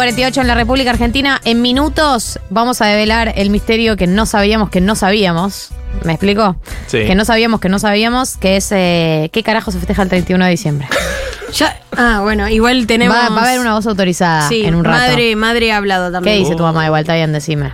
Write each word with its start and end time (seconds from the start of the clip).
19.48 0.00 0.40
en 0.40 0.46
la 0.46 0.54
República 0.54 0.90
Argentina. 0.90 1.40
En 1.44 1.60
minutos 1.60 2.38
vamos 2.48 2.80
a 2.80 2.86
develar 2.86 3.34
el 3.36 3.50
misterio 3.50 3.96
que 3.96 4.06
no 4.06 4.24
sabíamos 4.24 4.70
que 4.70 4.80
no 4.80 4.94
sabíamos. 4.94 5.70
¿Me 6.04 6.14
explico? 6.14 6.56
Sí. 6.86 7.04
Que 7.04 7.14
no 7.14 7.24
sabíamos 7.24 7.60
que 7.60 7.68
no 7.68 7.78
sabíamos, 7.78 8.36
que 8.38 8.56
es 8.56 8.68
eh, 8.72 9.28
qué 9.32 9.42
carajo 9.42 9.70
se 9.72 9.78
festeja 9.78 10.02
el 10.02 10.08
31 10.08 10.44
de 10.44 10.50
diciembre. 10.50 10.88
Ya, 11.52 11.80
ah, 11.96 12.20
bueno, 12.22 12.48
igual 12.48 12.86
tenemos. 12.86 13.14
Va, 13.16 13.28
va 13.28 13.42
a 13.42 13.48
haber 13.48 13.60
una 13.60 13.74
voz 13.74 13.86
autorizada 13.86 14.48
Sí, 14.48 14.64
en 14.64 14.74
un 14.76 14.84
rato. 14.84 14.98
Madre, 14.98 15.36
madre 15.36 15.72
ha 15.72 15.76
hablado 15.78 16.08
¿Qué 16.08 16.12
también. 16.12 16.38
dice 16.38 16.54
tu 16.54 16.62
mamá? 16.62 16.86
Igual 16.86 17.02
está 17.02 17.16
bien, 17.16 17.32
decime. 17.32 17.72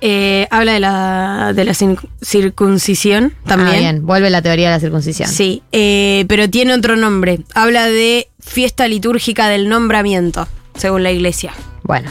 Eh, 0.00 0.48
habla 0.50 0.72
de 0.72 0.80
la, 0.80 1.52
de 1.54 1.64
la 1.64 1.72
circuncisión 2.20 3.32
también. 3.46 3.76
Ah, 3.76 3.78
bien, 3.78 4.04
vuelve 4.04 4.28
la 4.30 4.42
teoría 4.42 4.68
de 4.68 4.74
la 4.76 4.80
circuncisión. 4.80 5.28
Sí, 5.30 5.62
eh, 5.72 6.26
pero 6.28 6.50
tiene 6.50 6.74
otro 6.74 6.96
nombre. 6.96 7.40
Habla 7.54 7.86
de 7.86 8.28
fiesta 8.40 8.86
litúrgica 8.88 9.48
del 9.48 9.68
nombramiento, 9.68 10.46
según 10.76 11.02
la 11.02 11.10
iglesia. 11.10 11.52
Bueno. 11.82 12.10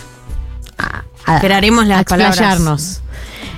A- 0.77 1.03
a- 1.25 1.35
Esperaremos 1.35 1.85
las 1.87 2.01
a 2.01 2.03
palabras. 2.03 2.37
explayarnos. 2.37 2.99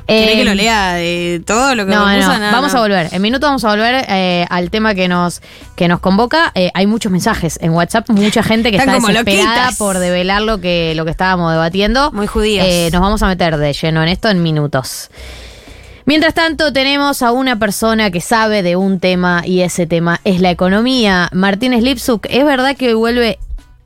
¿Querés 0.08 0.34
Eh, 0.34 0.38
que 0.38 0.46
lo 0.46 0.54
lea 0.54 0.94
de 0.94 1.42
todo 1.48 1.74
lo 1.74 1.84
que 1.88 1.92
No, 1.92 2.06
me 2.06 2.20
no, 2.20 2.28
puso? 2.28 2.38
No, 2.40 2.52
vamos 2.52 2.74
no. 2.74 2.78
a 2.78 2.82
volver. 2.84 3.10
En 3.12 3.22
minuto 3.24 3.48
vamos 3.48 3.64
a 3.66 3.70
volver 3.70 4.06
eh, 4.08 4.46
al 4.52 4.70
tema 4.70 4.94
que 4.94 5.08
nos, 5.08 5.42
que 5.76 5.88
nos 5.88 6.00
convoca. 6.00 6.52
Eh, 6.54 6.70
hay 6.76 6.86
muchos 6.86 7.12
mensajes 7.12 7.58
en 7.60 7.72
WhatsApp, 7.72 8.08
mucha 8.12 8.44
gente 8.44 8.70
que 8.70 8.78
Están 8.78 8.98
está 8.98 9.08
desesperada 9.08 9.56
loquitas. 9.56 9.78
por 9.80 9.98
develar 9.98 10.44
lo 10.44 10.62
que, 10.62 10.94
lo 10.96 11.06
que 11.06 11.12
estábamos 11.12 11.52
debatiendo. 11.52 12.12
Muy 12.12 12.28
judías. 12.28 12.68
Eh, 12.70 12.90
nos 12.94 13.02
vamos 13.02 13.24
a 13.24 13.28
meter 13.28 13.58
de 13.58 13.74
lleno 13.74 14.04
en 14.04 14.10
esto 14.10 14.30
en 14.30 14.44
minutos. 14.44 15.10
Mientras 16.06 16.36
tanto, 16.36 16.72
tenemos 16.72 17.24
a 17.24 17.32
una 17.32 17.58
persona 17.58 18.12
que 18.12 18.22
sabe 18.22 18.62
de 18.62 18.76
un 18.76 19.00
tema 19.00 19.42
y 19.44 19.62
ese 19.62 19.88
tema 19.88 20.22
es 20.24 20.40
la 20.40 20.52
economía. 20.52 21.30
Martínez 21.34 21.82
Lipsuk, 21.82 22.28
¿es 22.30 22.46
verdad 22.46 22.78
que 22.78 22.90
hoy 22.90 22.94
vuelve? 22.94 23.40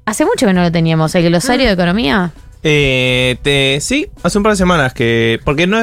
Hace 0.10 0.26
mucho 0.26 0.48
que 0.48 0.54
no 0.54 0.62
lo 0.64 0.72
teníamos, 0.72 1.14
el 1.14 1.24
glosario 1.26 1.68
de 1.68 1.74
economía. 1.74 2.32
Eh, 2.64 3.38
te- 3.44 3.78
sí, 3.80 4.08
hace 4.24 4.38
un 4.40 4.44
par 4.44 4.54
de 4.54 4.58
semanas 4.58 4.94
que. 4.94 5.40
Porque 5.46 5.68
no, 5.68 5.82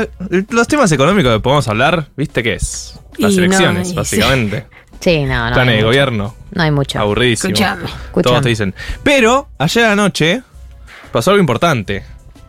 los 0.51 0.67
temas 0.69 0.91
económicos 0.91 1.33
que 1.33 1.41
podemos 1.41 1.69
hablar, 1.69 2.09
¿viste 2.17 2.43
qué 2.43 2.55
es? 2.55 2.99
Las 3.19 3.33
Y 3.33 3.37
no, 3.37 3.45
elecciones, 3.45 3.87
y 3.87 3.91
sí. 3.91 3.97
básicamente. 3.97 4.67
Sí, 4.99 5.25
no, 5.25 5.51
no. 5.51 5.55
Planes 5.55 5.59
hay 5.59 5.67
de 5.67 5.75
mucho. 5.77 5.87
gobierno. 5.87 6.35
No 6.53 6.63
hay 6.63 6.71
mucho. 6.71 6.99
Aburridísimo. 6.99 7.53
Escuchame. 7.53 7.85
Escuchame. 7.85 8.23
Todos 8.23 8.41
te 8.43 8.49
dicen. 8.49 8.75
Pero, 9.05 9.47
ayer 9.59 9.85
anoche 9.85 10.43
pasó 11.13 11.31
algo 11.33 11.41
importante. 11.41 12.03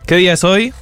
¿Qué 0.06 0.16
día 0.16 0.32
es 0.32 0.42
hoy? 0.44 0.72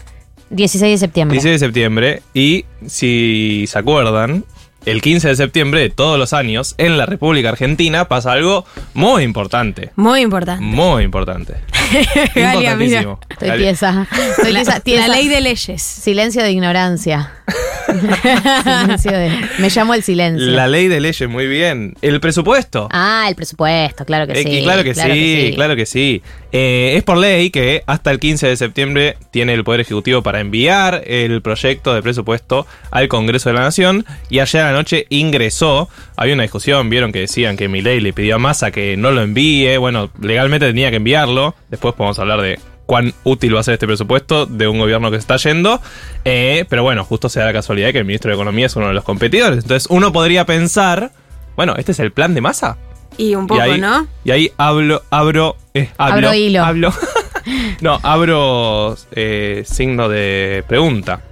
16 0.50 0.92
de 0.92 0.98
septiembre. 1.06 1.34
16 1.34 1.60
de 1.60 1.66
septiembre. 1.66 2.22
Y 2.32 2.64
si 2.86 3.64
se 3.66 3.78
acuerdan, 3.78 4.44
el 4.86 5.02
15 5.02 5.28
de 5.28 5.36
septiembre 5.36 5.80
de 5.80 5.90
todos 5.90 6.18
los 6.18 6.32
años, 6.32 6.74
en 6.78 6.96
la 6.96 7.04
República 7.06 7.50
Argentina, 7.50 8.06
pasa 8.08 8.32
algo 8.32 8.64
muy 8.94 9.22
importante. 9.24 9.90
Muy 9.96 10.20
importante. 10.22 10.64
Muy 10.64 11.02
importante. 11.04 11.54
Galia, 12.34 12.76
mira. 12.76 13.02
Importantísimo. 13.02 13.20
Estoy 13.28 13.48
Galia- 13.48 13.62
tiesa. 13.64 14.06
Estoy 14.30 14.52
La, 14.52 14.80
tiesa, 14.80 15.08
la 15.08 15.14
ley 15.14 15.28
de 15.28 15.40
leyes. 15.40 15.82
Silencio 15.82 16.42
de 16.42 16.52
ignorancia. 16.52 17.32
Silencio 18.00 19.12
de- 19.12 19.30
Me 19.58 19.68
llamo 19.70 19.94
el 19.94 20.02
silencio. 20.02 20.46
La 20.48 20.66
ley 20.68 20.88
de 20.88 21.00
leyes, 21.00 21.28
muy 21.28 21.46
bien. 21.46 21.94
El 22.02 22.20
presupuesto. 22.20 22.88
Ah, 22.92 23.26
el 23.28 23.34
presupuesto, 23.34 24.04
claro 24.04 24.26
que 24.26 24.32
Eh, 24.34 24.42
sí. 24.42 24.50
que 24.50 24.62
claro 24.62 24.84
que 24.84 24.94
sí, 24.94 25.52
claro 25.54 25.76
que 25.76 25.86
sí. 25.86 26.22
Eh, 26.52 26.94
es 26.96 27.02
por 27.02 27.18
ley 27.18 27.50
que 27.50 27.82
hasta 27.86 28.10
el 28.10 28.18
15 28.18 28.46
de 28.48 28.56
septiembre 28.56 29.16
tiene 29.30 29.52
el 29.54 29.64
Poder 29.64 29.80
Ejecutivo 29.80 30.22
para 30.22 30.40
enviar 30.40 31.02
el 31.06 31.42
proyecto 31.42 31.94
de 31.94 32.02
presupuesto 32.02 32.66
al 32.90 33.08
Congreso 33.08 33.50
de 33.50 33.54
la 33.54 33.60
Nación. 33.62 34.04
Y 34.30 34.38
ayer 34.38 34.62
a 34.62 34.66
la 34.70 34.72
noche 34.72 35.06
ingresó. 35.10 35.88
Había 36.16 36.34
una 36.34 36.44
discusión, 36.44 36.88
vieron 36.88 37.12
que 37.12 37.20
decían 37.20 37.56
que 37.56 37.68
Milei 37.68 38.00
le 38.00 38.12
pidió 38.12 38.36
a 38.36 38.38
Massa 38.38 38.70
que 38.70 38.96
no 38.96 39.10
lo 39.10 39.22
envíe. 39.22 39.76
Bueno, 39.76 40.10
legalmente 40.20 40.66
tenía 40.66 40.90
que 40.90 40.96
enviarlo. 40.96 41.54
Después 41.68 41.94
podemos 41.94 42.18
hablar 42.18 42.40
de 42.40 42.58
cuán 42.86 43.12
útil 43.24 43.54
va 43.54 43.60
a 43.60 43.62
ser 43.64 43.74
este 43.74 43.86
presupuesto 43.86 44.46
de 44.46 44.68
un 44.68 44.78
gobierno 44.78 45.10
que 45.10 45.16
se 45.16 45.20
está 45.20 45.36
yendo. 45.36 45.80
Eh, 46.24 46.64
pero 46.68 46.82
bueno, 46.82 47.04
justo 47.04 47.28
se 47.28 47.40
da 47.40 47.46
la 47.46 47.52
casualidad 47.52 47.92
que 47.92 47.98
el 47.98 48.04
ministro 48.04 48.30
de 48.30 48.36
Economía 48.36 48.66
es 48.66 48.76
uno 48.76 48.88
de 48.88 48.94
los 48.94 49.04
competidores. 49.04 49.64
Entonces 49.64 49.88
uno 49.90 50.12
podría 50.12 50.46
pensar, 50.46 51.10
bueno, 51.56 51.74
¿este 51.76 51.92
es 51.92 51.98
el 52.00 52.12
plan 52.12 52.34
de 52.34 52.40
Massa? 52.40 52.78
Y 53.18 53.34
un 53.34 53.46
poco, 53.46 53.60
y 53.60 53.70
ahí, 53.70 53.80
¿no? 53.80 54.06
Y 54.24 54.30
ahí 54.30 54.52
hablo, 54.56 55.02
abro, 55.10 55.56
eh, 55.74 55.90
hablo, 55.98 56.28
Abro 56.28 56.34
hilo. 56.34 56.64
hablo. 56.64 56.92
no, 57.80 57.98
abro 58.02 58.96
eh, 59.12 59.64
signo 59.66 60.08
de 60.08 60.64
pregunta. 60.68 61.22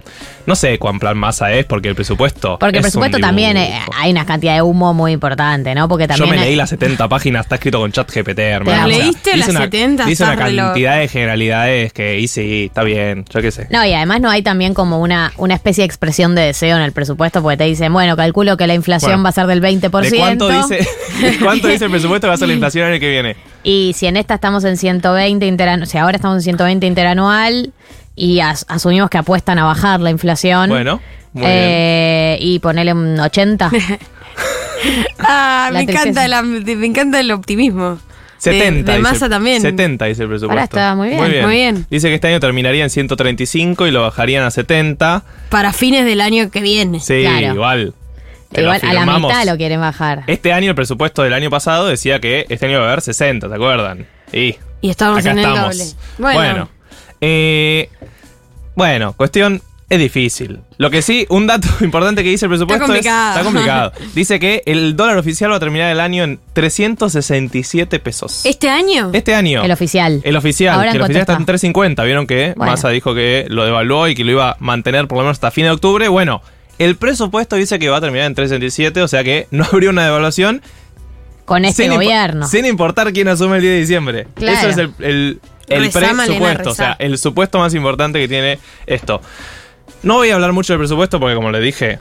No 0.45 0.55
sé 0.55 0.77
cuán 0.77 0.99
plan 0.99 1.17
masa 1.17 1.51
es 1.53 1.65
porque 1.65 1.89
el 1.89 1.95
presupuesto. 1.95 2.57
Porque 2.59 2.77
el 2.77 2.81
presupuesto 2.83 3.17
también 3.17 3.57
eh, 3.57 3.79
hay 3.95 4.11
una 4.11 4.25
cantidad 4.25 4.53
de 4.55 4.61
humo 4.61 4.93
muy 4.93 5.11
importante, 5.13 5.73
¿no? 5.73 5.87
Porque 5.87 6.03
Yo 6.03 6.09
también. 6.09 6.29
me 6.35 6.41
hay- 6.41 6.47
leí 6.49 6.55
las 6.55 6.69
70 6.69 7.07
páginas, 7.09 7.45
está 7.45 7.55
escrito 7.55 7.79
con 7.79 7.91
chat 7.91 8.09
GPT, 8.11 8.39
hermano. 8.39 8.77
¿Las 8.77 8.85
O 8.85 8.89
sea, 8.89 8.97
leíste 9.05 9.29
dice 9.31 9.37
las 9.39 9.49
una- 9.49 9.59
70? 9.61 10.05
Dice 10.05 10.23
una 10.23 10.35
cantidad 10.35 10.97
de 10.99 11.07
generalidades 11.07 11.93
que 11.93 12.19
y 12.19 12.27
sí, 12.27 12.65
está 12.65 12.83
bien, 12.83 13.25
yo 13.33 13.41
qué 13.41 13.51
sé. 13.51 13.67
No, 13.71 13.83
y 13.85 13.93
además 13.93 14.21
no 14.21 14.29
hay 14.29 14.41
también 14.43 14.73
como 14.73 14.99
una, 15.01 15.33
una 15.37 15.55
especie 15.55 15.81
de 15.81 15.85
expresión 15.85 16.35
de 16.35 16.43
deseo 16.43 16.77
en 16.77 16.83
el 16.83 16.91
presupuesto, 16.91 17.41
porque 17.41 17.57
te 17.57 17.63
dicen, 17.63 17.91
bueno, 17.91 18.15
calculo 18.15 18.55
que 18.57 18.67
la 18.67 18.73
inflación 18.75 19.11
Bueno, 19.11 19.23
va 19.23 19.29
a 19.29 19.33
ser 19.33 19.47
del 19.47 19.61
20%. 19.61 20.09
¿De 20.11 20.17
cuánto 20.17 20.49
dice, 20.49 20.87
de 21.21 21.37
cuánto 21.43 21.67
dice 21.67 21.85
el 21.85 21.91
presupuesto 21.91 22.25
que 22.27 22.29
va 22.29 22.33
a 22.35 22.37
ser 22.37 22.47
la 22.47 22.53
inflación 22.53 22.85
el 22.85 22.91
año 22.93 22.99
que 22.99 23.09
viene? 23.09 23.35
Y 23.63 23.93
si 23.95 24.05
en 24.05 24.15
esta 24.17 24.35
estamos 24.35 24.63
en 24.63 24.77
120 24.77 25.45
interanual, 25.47 25.83
o 25.87 25.89
sea, 25.89 26.03
ahora 26.03 26.17
estamos 26.17 26.37
en 26.37 26.43
120 26.43 26.85
interanual 26.85 27.73
y 28.15 28.39
as- 28.39 28.65
asumimos 28.67 29.09
que 29.09 29.17
apuestan 29.17 29.59
a 29.59 29.65
bajar 29.65 29.99
la 29.99 30.09
inflación. 30.11 30.69
Bueno, 30.69 31.01
muy 31.33 31.41
bien. 31.45 31.53
eh, 31.55 32.37
Y 32.39 32.59
ponerle 32.59 32.93
un 32.93 33.19
80. 33.19 33.71
Ah, 35.19 35.69
me 35.73 35.81
encanta, 35.81 36.27
la- 36.27 36.43
me 36.43 36.85
encanta 36.85 37.19
el 37.19 37.31
optimismo. 37.31 37.97
70. 38.37 38.69
De, 38.69 38.83
de 38.83 38.91
dice- 38.91 38.99
masa 38.99 39.29
también. 39.29 39.61
70 39.61 40.05
dice 40.05 40.23
el 40.23 40.29
presupuesto. 40.29 40.51
Ahora 40.51 40.63
está 40.65 40.95
muy 40.95 41.09
bien, 41.09 41.45
muy 41.45 41.55
bien. 41.55 41.87
Dice 41.89 42.09
que 42.09 42.15
este 42.15 42.27
año 42.27 42.39
terminaría 42.39 42.83
en 42.83 42.89
135 42.89 43.87
y 43.87 43.91
lo 43.91 44.01
bajarían 44.03 44.43
a 44.43 44.51
70. 44.51 45.23
Para 45.49 45.73
fines 45.73 46.05
del 46.05 46.21
año 46.21 46.51
que 46.51 46.61
viene. 46.61 46.99
Sí, 46.99 47.21
Claro. 47.23 47.53
igual. 47.55 47.93
Igual 48.55 48.79
a 48.83 48.93
la 48.93 49.05
mitad 49.17 49.45
lo 49.45 49.57
quieren 49.57 49.79
bajar. 49.81 50.23
Este 50.27 50.53
año 50.53 50.69
el 50.69 50.75
presupuesto 50.75 51.23
del 51.23 51.33
año 51.33 51.49
pasado 51.49 51.87
decía 51.87 52.19
que 52.19 52.45
este 52.49 52.67
año 52.67 52.79
va 52.79 52.85
a 52.85 52.87
haber 52.89 53.01
60, 53.01 53.49
¿te 53.49 53.55
acuerdan? 53.55 54.05
Y 54.31 54.55
Y 54.81 54.89
estamos 54.91 55.19
acá 55.19 55.31
en 55.31 55.39
el 55.39 55.45
estamos. 55.45 55.77
doble. 55.77 55.91
Bueno. 56.19 56.39
Bueno. 56.39 56.69
Eh, 57.21 57.89
bueno, 58.75 59.13
cuestión 59.13 59.61
es 59.89 59.99
difícil. 59.99 60.59
Lo 60.77 60.89
que 60.89 61.01
sí, 61.01 61.25
un 61.29 61.45
dato 61.47 61.67
importante 61.81 62.23
que 62.23 62.29
dice 62.29 62.45
el 62.45 62.49
presupuesto 62.49 62.85
complicado. 62.85 63.31
es 63.31 63.37
está 63.37 63.43
complicado. 63.51 63.91
Dice 64.15 64.39
que 64.39 64.63
el 64.65 64.95
dólar 64.95 65.17
oficial 65.17 65.51
va 65.51 65.57
a 65.57 65.59
terminar 65.59 65.91
el 65.91 65.99
año 65.99 66.23
en 66.23 66.39
367 66.53 67.99
pesos. 67.99 68.45
¿Este 68.45 68.69
año? 68.69 69.11
Este 69.13 69.35
año. 69.35 69.63
El 69.63 69.71
oficial. 69.71 70.21
El 70.23 70.35
oficial, 70.35 70.73
Ahora, 70.75 70.91
que 70.91 70.97
¿en 70.97 71.01
el 71.01 71.01
oficial 71.03 71.21
está 71.21 71.33
en 71.33 71.45
350. 71.45 72.03
Vieron 72.03 72.27
que 72.27 72.53
Bueno. 72.55 72.71
Massa 72.71 72.89
dijo 72.89 73.13
que 73.13 73.45
lo 73.49 73.63
devaluó 73.65 74.07
y 74.07 74.15
que 74.15 74.23
lo 74.23 74.31
iba 74.31 74.51
a 74.51 74.57
mantener 74.59 75.07
por 75.07 75.17
lo 75.17 75.23
menos 75.23 75.35
hasta 75.35 75.51
fin 75.51 75.65
de 75.65 75.71
octubre. 75.71 76.07
Bueno, 76.07 76.41
el 76.79 76.95
presupuesto 76.97 77.55
dice 77.55 77.77
que 77.79 77.87
va 77.89 77.97
a 77.97 78.01
terminar 78.01 78.25
en 78.27 78.35
367, 78.35 79.01
o 79.01 79.07
sea 79.07 79.23
que 79.23 79.47
no 79.51 79.65
habría 79.71 79.89
una 79.91 80.03
devaluación. 80.03 80.61
Con 81.45 81.63
este 81.63 81.83
sin 81.83 81.91
impo- 81.91 81.95
gobierno. 81.97 82.47
Sin 82.47 82.65
importar 82.65 83.13
quién 83.13 83.27
asume 83.27 83.57
el 83.57 83.61
10 83.61 83.73
de 83.73 83.79
diciembre. 83.79 84.27
Claro. 84.33 84.57
Eso 84.57 84.69
es 84.69 84.77
el, 84.79 84.91
el, 85.05 85.39
el 85.67 85.89
presupuesto, 85.89 86.69
o 86.69 86.75
sea, 86.75 86.95
el 86.99 87.17
supuesto 87.17 87.59
más 87.59 87.73
importante 87.73 88.19
que 88.19 88.27
tiene 88.27 88.59
esto. 88.85 89.21
No 90.03 90.15
voy 90.15 90.29
a 90.29 90.35
hablar 90.35 90.53
mucho 90.53 90.73
del 90.73 90.79
presupuesto 90.79 91.19
porque, 91.19 91.35
como 91.35 91.51
le 91.51 91.59
dije, 91.59 91.99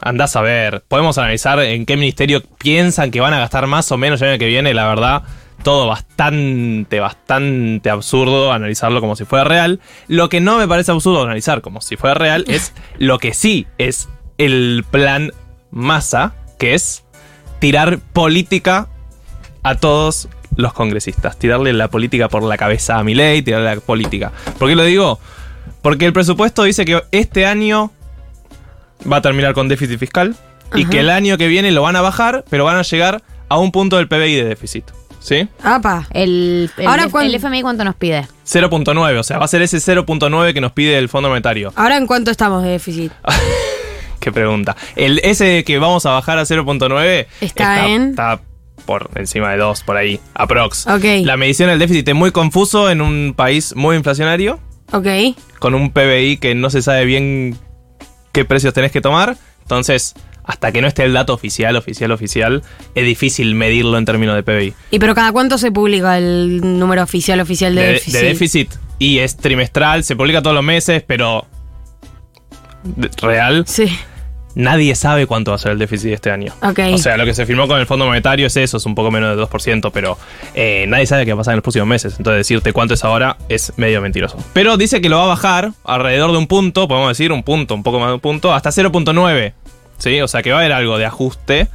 andás 0.00 0.36
a 0.36 0.42
ver. 0.42 0.82
Podemos 0.88 1.18
analizar 1.18 1.58
en 1.60 1.86
qué 1.86 1.96
ministerio 1.96 2.42
piensan 2.58 3.10
que 3.10 3.20
van 3.20 3.34
a 3.34 3.38
gastar 3.38 3.66
más 3.66 3.90
o 3.92 3.96
menos 3.96 4.20
el 4.22 4.30
año 4.30 4.38
que 4.38 4.46
viene. 4.46 4.74
La 4.74 4.88
verdad, 4.88 5.22
todo 5.62 5.86
bastante, 5.86 7.00
bastante 7.00 7.88
absurdo 7.90 8.52
analizarlo 8.52 9.00
como 9.00 9.16
si 9.16 9.24
fuera 9.24 9.44
real. 9.44 9.80
Lo 10.08 10.28
que 10.28 10.40
no 10.40 10.58
me 10.58 10.68
parece 10.68 10.92
absurdo 10.92 11.22
analizar 11.22 11.62
como 11.62 11.80
si 11.80 11.96
fuera 11.96 12.14
real 12.14 12.44
es 12.48 12.72
lo 12.98 13.18
que 13.18 13.34
sí 13.34 13.66
es 13.78 14.08
el 14.38 14.84
plan 14.90 15.32
masa, 15.70 16.34
que 16.58 16.74
es 16.74 17.04
tirar 17.60 17.98
política 17.98 18.88
a 19.62 19.76
todos 19.76 20.28
los 20.56 20.72
congresistas. 20.72 21.36
Tirarle 21.38 21.72
la 21.72 21.88
política 21.88 22.28
por 22.28 22.42
la 22.42 22.56
cabeza 22.56 22.98
a 22.98 23.04
mi 23.04 23.14
ley, 23.14 23.42
tirarle 23.42 23.74
la 23.74 23.80
política. 23.80 24.32
¿Por 24.58 24.68
qué 24.68 24.74
lo 24.76 24.84
digo? 24.84 25.18
Porque 25.80 26.06
el 26.06 26.12
presupuesto 26.12 26.62
dice 26.64 26.84
que 26.84 27.02
este 27.10 27.46
año 27.46 27.90
va 29.10 29.16
a 29.18 29.22
terminar 29.22 29.54
con 29.54 29.68
déficit 29.68 29.98
fiscal 29.98 30.36
y 30.74 30.86
que 30.86 31.00
el 31.00 31.10
año 31.10 31.36
que 31.38 31.48
viene 31.48 31.70
lo 31.72 31.82
van 31.82 31.96
a 31.96 32.00
bajar, 32.00 32.44
pero 32.48 32.64
van 32.64 32.76
a 32.76 32.82
llegar 32.82 33.22
a 33.48 33.58
un 33.58 33.72
punto 33.72 33.96
del 33.96 34.08
PBI 34.08 34.36
de 34.36 34.44
déficit. 34.44 34.84
¿Sí? 35.20 35.48
Apa. 35.62 36.08
El, 36.10 36.68
el, 36.76 36.86
Ahora, 36.86 37.04
el 37.04 37.10
¿cuán- 37.12 37.32
FMI 37.32 37.62
cuánto 37.62 37.84
nos 37.84 37.94
pide? 37.94 38.26
0.9, 38.44 39.18
o 39.18 39.22
sea, 39.22 39.38
va 39.38 39.44
a 39.44 39.48
ser 39.48 39.62
ese 39.62 39.78
0.9 39.78 40.52
que 40.52 40.60
nos 40.60 40.72
pide 40.72 40.98
el 40.98 41.08
Fondo 41.08 41.28
Monetario. 41.28 41.72
¿Ahora 41.76 41.96
en 41.96 42.06
cuánto 42.08 42.32
estamos 42.32 42.62
de 42.64 42.70
déficit? 42.70 43.12
Qué 44.20 44.32
pregunta. 44.32 44.76
El, 44.96 45.20
ese 45.22 45.62
que 45.64 45.78
vamos 45.78 46.06
a 46.06 46.10
bajar 46.10 46.38
a 46.38 46.42
0.9 46.42 47.26
Está 47.40 47.86
en- 47.88 48.10
está 48.10 48.40
por 48.84 49.10
encima 49.16 49.50
de 49.52 49.58
2, 49.58 49.82
por 49.82 49.96
ahí, 49.96 50.20
aprox. 50.34 50.86
Ok. 50.86 51.04
La 51.24 51.36
medición 51.36 51.68
del 51.70 51.78
déficit 51.78 52.08
es 52.08 52.14
muy 52.14 52.30
confuso 52.32 52.90
en 52.90 53.00
un 53.00 53.34
país 53.36 53.74
muy 53.76 53.96
inflacionario, 53.96 54.60
Ok. 54.92 55.06
con 55.58 55.74
un 55.74 55.90
PBI 55.92 56.36
que 56.38 56.54
no 56.54 56.68
se 56.70 56.82
sabe 56.82 57.04
bien 57.04 57.56
qué 58.32 58.44
precios 58.44 58.74
tenés 58.74 58.92
que 58.92 59.00
tomar. 59.00 59.36
Entonces, 59.62 60.14
hasta 60.44 60.72
que 60.72 60.82
no 60.82 60.88
esté 60.88 61.04
el 61.04 61.12
dato 61.12 61.32
oficial, 61.34 61.76
oficial, 61.76 62.10
oficial, 62.10 62.62
es 62.96 63.04
difícil 63.06 63.54
medirlo 63.54 63.96
en 63.96 64.04
términos 64.04 64.34
de 64.34 64.42
PBI. 64.42 64.74
¿Y 64.90 64.98
pero 64.98 65.14
cada 65.14 65.30
cuánto 65.32 65.56
se 65.56 65.70
publica 65.70 66.18
el 66.18 66.60
número 66.78 67.02
oficial 67.02 67.38
oficial 67.40 67.74
de, 67.76 67.82
De, 67.82 67.92
déficit? 67.92 68.12
de 68.20 68.22
déficit. 68.26 68.70
y 68.98 69.18
es 69.18 69.36
trimestral, 69.36 70.02
se 70.04 70.16
publica 70.16 70.42
todos 70.42 70.54
los 70.54 70.64
meses, 70.64 71.04
pero 71.06 71.46
real, 73.20 73.64
Sí. 73.66 73.86
Nadie 74.54 74.94
sabe 74.94 75.26
cuánto 75.26 75.50
va 75.50 75.56
a 75.56 75.58
ser 75.58 75.72
el 75.72 75.78
déficit 75.78 76.08
de 76.08 76.14
este 76.14 76.30
año. 76.30 76.52
Ok. 76.62 76.80
O 76.94 76.98
sea, 76.98 77.16
lo 77.16 77.24
que 77.24 77.34
se 77.34 77.46
firmó 77.46 77.66
con 77.68 77.78
el 77.78 77.86
Fondo 77.86 78.06
Monetario 78.06 78.46
es 78.46 78.56
eso, 78.56 78.76
es 78.76 78.86
un 78.86 78.94
poco 78.94 79.10
menos 79.10 79.36
del 79.36 79.46
2%, 79.46 79.90
pero 79.92 80.18
eh, 80.54 80.84
nadie 80.88 81.06
sabe 81.06 81.24
qué 81.24 81.32
va 81.32 81.36
a 81.36 81.40
pasar 81.40 81.52
en 81.52 81.56
los 81.58 81.62
próximos 81.62 81.88
meses. 81.88 82.14
Entonces 82.18 82.38
decirte 82.38 82.72
cuánto 82.72 82.94
es 82.94 83.04
ahora 83.04 83.36
es 83.48 83.72
medio 83.76 84.00
mentiroso. 84.00 84.36
Pero 84.52 84.76
dice 84.76 85.00
que 85.00 85.08
lo 85.08 85.18
va 85.18 85.24
a 85.24 85.28
bajar 85.28 85.72
alrededor 85.84 86.32
de 86.32 86.38
un 86.38 86.46
punto, 86.46 86.88
podemos 86.88 87.08
decir 87.10 87.32
un 87.32 87.42
punto, 87.42 87.74
un 87.74 87.82
poco 87.82 87.98
más 87.98 88.08
de 88.08 88.14
un 88.14 88.20
punto, 88.20 88.52
hasta 88.52 88.70
0.9. 88.70 89.52
¿Sí? 89.98 90.20
O 90.20 90.28
sea 90.28 90.42
que 90.42 90.50
va 90.50 90.58
a 90.58 90.60
haber 90.60 90.72
algo 90.72 90.98
de 90.98 91.06
ajuste. 91.06 91.68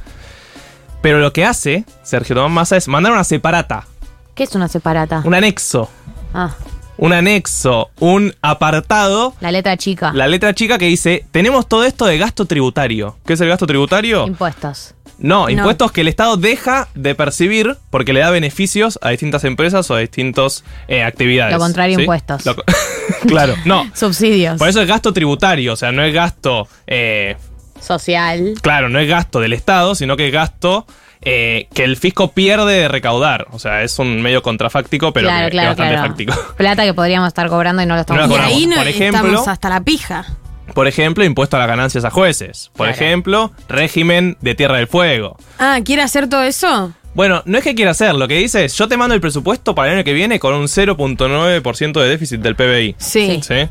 Pero 1.00 1.18
lo 1.20 1.32
que 1.32 1.44
hace 1.44 1.84
Sergio 2.02 2.34
Tomás 2.34 2.50
Massa 2.50 2.76
es 2.76 2.88
mandar 2.88 3.12
una 3.12 3.24
separata, 3.24 3.86
¿Qué 4.34 4.44
es 4.44 4.54
una 4.54 4.68
separata? 4.68 5.22
un 5.24 5.34
anexo. 5.34 5.88
Ah, 6.34 6.54
Un 6.98 7.12
anexo, 7.12 7.90
un 8.00 8.34
apartado 8.42 9.34
la 9.40 9.52
letra 9.52 9.76
chica. 9.76 10.10
la 10.12 10.26
letra 10.26 10.52
chica 10.52 10.78
que 10.78 10.86
dice, 10.86 11.24
tenemos 11.30 11.68
todo 11.68 11.84
esto 11.84 12.06
de 12.06 12.18
gasto 12.18 12.44
tributario. 12.44 13.16
¿Qué 13.24 13.34
es 13.34 13.40
el 13.40 13.48
gasto 13.48 13.66
tributario? 13.66 14.26
Impuestos. 14.26 14.94
No, 15.18 15.48
impuestos 15.48 15.90
que 15.92 16.00
el 16.02 16.08
Estado 16.08 16.36
deja 16.36 16.88
de 16.94 17.14
percibir 17.14 17.76
porque 17.90 18.12
le 18.12 18.20
da 18.20 18.30
beneficios 18.30 18.98
a 19.02 19.10
distintas 19.10 19.44
empresas 19.44 19.90
o 19.90 19.94
a 19.94 20.00
distintas 20.00 20.64
eh, 20.86 21.02
actividades. 21.02 21.52
Lo 21.52 21.58
contrario, 21.60 21.96
¿sí? 21.96 22.02
impuestos. 22.02 22.44
Lo 22.44 22.56
claro, 23.26 23.54
no. 23.64 23.88
Subsidios. 23.94 24.58
Por 24.58 24.68
eso 24.68 24.80
es 24.80 24.88
gasto 24.88 25.12
tributario, 25.12 25.72
o 25.72 25.76
sea, 25.76 25.90
no 25.92 26.04
es 26.04 26.12
gasto, 26.12 26.68
eh, 26.86 27.36
Social. 27.80 28.54
claro, 28.60 28.88
no 28.88 28.98
es 28.98 29.08
gasto 29.08 29.40
del 29.40 29.52
Estado, 29.52 29.94
sino 29.94 30.16
que 30.16 30.26
es 30.28 30.32
gasto 30.32 30.86
eh, 31.22 31.68
que 31.74 31.84
el 31.84 31.96
fisco 31.96 32.32
pierde 32.32 32.72
de 32.74 32.88
recaudar. 32.88 33.46
O 33.52 33.58
sea, 33.58 33.82
es 33.82 33.98
un 33.98 34.22
medio 34.22 34.42
contrafáctico, 34.42 35.12
pero 35.12 35.28
claro, 35.28 35.46
que, 35.46 35.50
que 35.50 35.50
claro, 35.52 35.68
bastante 35.70 35.92
claro. 35.94 36.08
fáctico. 36.08 36.34
Plata 36.56 36.84
que 36.84 36.94
podríamos 36.94 37.28
estar 37.28 37.48
cobrando 37.48 37.82
y 37.82 37.86
no 37.86 37.94
lo 37.94 38.00
estamos 38.00 38.28
No 38.28 38.36
la 38.36 38.50
Y 38.50 38.52
ahí 38.54 38.66
no 38.66 38.76
Por 38.76 38.88
ejemplo- 38.88 39.20
estamos 39.28 39.48
hasta 39.48 39.68
la 39.68 39.80
pija. 39.82 40.26
Por 40.74 40.86
ejemplo, 40.86 41.24
impuesto 41.24 41.56
a 41.56 41.60
las 41.60 41.68
ganancias 41.68 42.04
a 42.04 42.10
jueces. 42.10 42.70
Por 42.76 42.86
Claro. 42.88 43.02
ejemplo, 43.02 43.52
régimen 43.68 44.36
de 44.42 44.54
Tierra 44.54 44.76
del 44.76 44.86
Fuego. 44.86 45.36
Ah, 45.58 45.78
¿quiere 45.84 46.02
hacer 46.02 46.28
todo 46.28 46.42
eso? 46.42 46.92
Bueno, 47.14 47.42
no 47.46 47.58
es 47.58 47.64
que 47.64 47.74
quiera 47.74 47.90
hacer, 47.92 48.14
lo 48.14 48.28
que 48.28 48.34
dice 48.36 48.66
es, 48.66 48.76
yo 48.76 48.86
te 48.86 48.96
mando 48.96 49.14
el 49.14 49.20
presupuesto 49.20 49.74
para 49.74 49.88
el 49.90 49.94
año 49.96 50.04
que 50.04 50.12
viene 50.12 50.38
con 50.38 50.54
un 50.54 50.68
0.9% 50.68 52.00
de 52.00 52.08
déficit 52.08 52.40
del 52.40 52.54
PBI. 52.54 52.94
Sí. 52.98 53.40
¿Sí? 53.42 53.66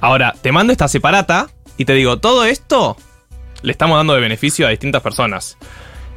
Ahora, 0.00 0.34
te 0.40 0.50
mando 0.50 0.72
esta 0.72 0.88
separata 0.88 1.48
y 1.76 1.84
te 1.84 1.92
digo, 1.92 2.18
todo 2.18 2.44
esto 2.46 2.96
le 3.62 3.70
estamos 3.72 3.96
dando 3.98 4.14
de 4.14 4.20
beneficio 4.20 4.66
a 4.66 4.70
distintas 4.70 5.02
personas. 5.02 5.56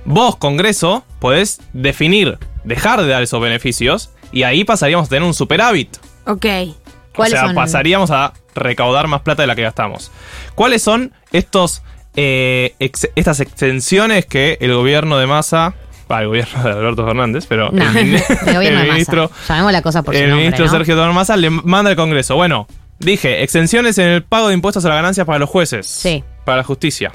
Vos, 0.05 0.35
Congreso, 0.37 1.05
podés 1.19 1.61
definir, 1.73 2.37
dejar 2.63 3.01
de 3.01 3.07
dar 3.07 3.23
esos 3.23 3.41
beneficios 3.41 4.09
y 4.31 4.43
ahí 4.43 4.63
pasaríamos 4.63 5.07
a 5.07 5.09
tener 5.09 5.23
un 5.23 5.33
superávit. 5.33 5.95
Ok. 6.25 6.45
O 6.45 7.15
¿Cuáles 7.15 7.33
sea, 7.39 7.45
son? 7.47 7.55
pasaríamos 7.55 8.11
a 8.11 8.33
recaudar 8.55 9.07
más 9.07 9.21
plata 9.21 9.43
de 9.43 9.47
la 9.47 9.55
que 9.55 9.61
gastamos. 9.61 10.11
¿Cuáles 10.55 10.81
son 10.81 11.13
estos, 11.31 11.83
eh, 12.15 12.75
ex- 12.79 13.09
estas 13.15 13.39
extensiones 13.39 14.25
que 14.25 14.57
el 14.61 14.73
gobierno 14.73 15.17
de 15.17 15.27
Massa, 15.27 15.73
ah, 16.09 16.21
el 16.21 16.27
gobierno 16.27 16.63
de 16.63 16.71
Alberto 16.71 17.05
Fernández, 17.05 17.45
pero 17.47 17.69
No, 17.71 17.83
el, 17.97 18.15
el 18.47 18.63
el 18.63 18.89
ministro. 18.91 19.29
Llamemos 19.47 19.71
la 19.71 19.81
cosa 19.81 20.01
por 20.03 20.15
su 20.15 20.19
el 20.21 20.29
nombre, 20.29 20.45
ministro 20.45 20.65
¿no? 20.65 20.71
Sergio 20.71 20.95
Tomás 20.95 21.13
Massa 21.15 21.37
le 21.37 21.49
manda 21.49 21.91
al 21.91 21.95
Congreso. 21.95 22.35
Bueno, 22.35 22.67
dije, 22.99 23.43
exenciones 23.43 23.97
en 23.99 24.07
el 24.07 24.23
pago 24.23 24.47
de 24.47 24.55
impuestos 24.55 24.83
a 24.85 24.89
las 24.89 24.97
ganancias 24.97 25.25
para 25.27 25.39
los 25.39 25.49
jueces. 25.49 25.85
Sí. 25.87 26.23
Para 26.45 26.57
la 26.57 26.63
justicia. 26.63 27.11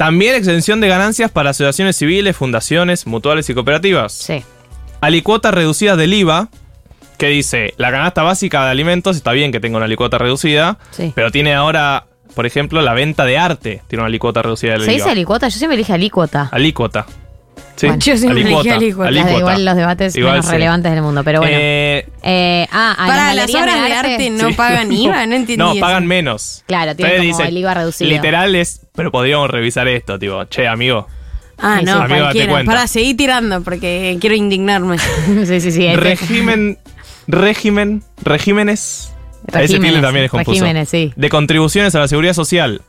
También 0.00 0.34
exención 0.34 0.80
de 0.80 0.88
ganancias 0.88 1.30
para 1.30 1.50
asociaciones 1.50 1.94
civiles, 1.94 2.34
fundaciones, 2.34 3.06
mutuales 3.06 3.50
y 3.50 3.54
cooperativas 3.54 4.14
Sí. 4.14 4.42
alicuotas 5.02 5.52
reducidas 5.52 5.98
del 5.98 6.14
IVA, 6.14 6.48
que 7.18 7.26
dice, 7.28 7.74
la 7.76 7.90
canasta 7.90 8.22
básica 8.22 8.64
de 8.64 8.70
alimentos 8.70 9.14
está 9.18 9.32
bien 9.32 9.52
que 9.52 9.60
tenga 9.60 9.76
una 9.76 9.84
alicuota 9.84 10.16
reducida, 10.16 10.78
Sí. 10.92 11.12
pero 11.14 11.30
tiene 11.30 11.52
ahora, 11.54 12.06
por 12.34 12.46
ejemplo, 12.46 12.80
la 12.80 12.94
venta 12.94 13.26
de 13.26 13.36
arte, 13.36 13.82
tiene 13.88 14.00
una 14.00 14.06
alicuota 14.08 14.40
reducida 14.40 14.72
del 14.72 14.80
¿Se 14.84 14.86
IVA. 14.86 14.94
dice 14.94 15.10
alicuota? 15.10 15.48
Yo 15.48 15.58
siempre 15.58 15.76
dije 15.76 15.92
alícuota. 15.92 16.48
Alícuota. 16.50 17.04
Sí, 17.76 17.86
Bueno. 17.86 18.02
Yo 18.02 18.16
siempre 18.18 18.44
dije 18.44 18.70
alícuota. 18.72 19.10
Ah, 19.10 19.38
Igual 19.38 19.64
los 19.64 19.74
debates 19.76 20.14
Igual 20.16 20.32
menos 20.34 20.46
sí. 20.46 20.52
relevantes 20.52 20.92
del 20.92 21.02
mundo, 21.02 21.24
pero 21.24 21.40
bueno. 21.40 21.56
Eh, 21.58 22.06
Eh, 22.22 22.66
ah, 22.70 22.92
a 22.98 23.06
Para 23.06 23.34
las 23.34 23.50
galerías 23.50 23.62
obras 23.62 23.84
de 23.88 23.92
arte, 23.94 24.30
no 24.30 24.48
sí. 24.48 24.54
pagan 24.54 24.92
IVA, 24.92 25.26
no 25.26 25.34
entendí 25.36 25.56
No, 25.56 25.72
eso. 25.72 25.80
pagan 25.80 26.06
menos. 26.06 26.62
Claro, 26.66 26.94
tiene 26.94 27.12
Entonces 27.12 27.36
como 27.36 27.48
el 27.48 27.56
IVA 27.56 27.74
reducido. 27.74 28.10
Literal 28.10 28.54
es, 28.54 28.82
pero 28.94 29.10
podríamos 29.10 29.48
revisar 29.50 29.88
esto, 29.88 30.18
tipo, 30.18 30.44
che, 30.46 30.68
amigo. 30.68 31.06
Ah, 31.56 31.80
no, 31.82 31.92
sí. 31.96 32.02
Amigo, 32.04 32.20
cualquiera. 32.20 32.64
Para 32.64 32.86
seguir 32.86 33.16
tirando, 33.16 33.62
porque 33.62 34.18
quiero 34.20 34.36
indignarme. 34.36 34.98
sí, 35.46 35.60
sí, 35.60 35.72
sí. 35.72 35.86
ese- 35.86 35.96
Régimen, 35.96 36.78
régimen, 37.26 38.02
regímenes. 38.22 39.12
Ese 39.48 39.58
Regímenes, 39.58 39.90
tilde 39.92 40.02
también 40.06 40.24
es 40.26 40.30
confuso. 40.30 40.50
regímenes, 40.52 40.88
sí. 40.90 41.12
De 41.16 41.28
contribuciones 41.30 41.94
a 41.94 42.00
la 42.00 42.08
seguridad 42.08 42.34
social. 42.34 42.82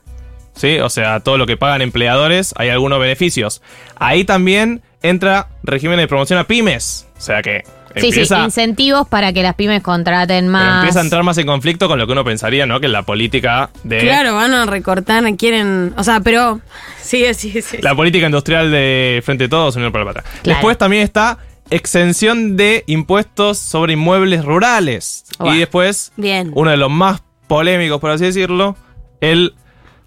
¿Sí? 0.55 0.79
O 0.79 0.89
sea, 0.89 1.19
todo 1.21 1.37
lo 1.37 1.45
que 1.45 1.57
pagan 1.57 1.81
empleadores, 1.81 2.53
hay 2.57 2.69
algunos 2.69 2.99
beneficios. 2.99 3.61
Ahí 3.95 4.23
también 4.25 4.81
entra 5.01 5.47
régimen 5.63 5.97
de 5.97 6.07
promoción 6.07 6.39
a 6.39 6.43
pymes. 6.45 7.07
O 7.17 7.21
sea 7.21 7.41
que 7.41 7.63
Sí, 7.95 8.07
empieza, 8.07 8.37
sí, 8.37 8.43
incentivos 8.45 9.07
para 9.07 9.33
que 9.33 9.43
las 9.43 9.55
pymes 9.55 9.81
contraten 9.83 10.45
pero 10.45 10.51
más. 10.51 10.77
empieza 10.77 10.99
a 10.99 11.03
entrar 11.03 11.23
más 11.23 11.37
en 11.37 11.45
conflicto 11.45 11.89
con 11.89 11.99
lo 11.99 12.05
que 12.05 12.13
uno 12.13 12.23
pensaría, 12.23 12.65
¿no? 12.65 12.79
Que 12.79 12.87
la 12.87 13.03
política 13.03 13.69
de. 13.83 13.99
Claro, 13.99 14.35
van 14.35 14.53
a 14.53 14.65
recortar, 14.65 15.23
quieren. 15.35 15.93
O 15.97 16.03
sea, 16.03 16.21
pero. 16.21 16.61
Sí, 17.01 17.25
sí, 17.33 17.61
sí. 17.61 17.79
La 17.81 17.93
política 17.93 18.25
industrial 18.27 18.71
de 18.71 19.21
Frente 19.25 19.45
de 19.45 19.49
Todos, 19.49 19.75
Unión 19.75 19.91
por 19.91 19.99
la. 19.99 20.23
Claro. 20.23 20.57
Después 20.57 20.77
también 20.77 21.03
está 21.03 21.39
exención 21.69 22.55
de 22.55 22.83
impuestos 22.87 23.57
sobre 23.57 23.93
inmuebles 23.93 24.45
rurales. 24.45 25.25
Y 25.43 25.57
después, 25.57 26.11
Bien. 26.15 26.51
uno 26.53 26.71
de 26.71 26.77
los 26.77 26.89
más 26.91 27.21
polémicos, 27.47 27.99
por 27.99 28.11
así 28.11 28.25
decirlo, 28.25 28.77
el 29.19 29.53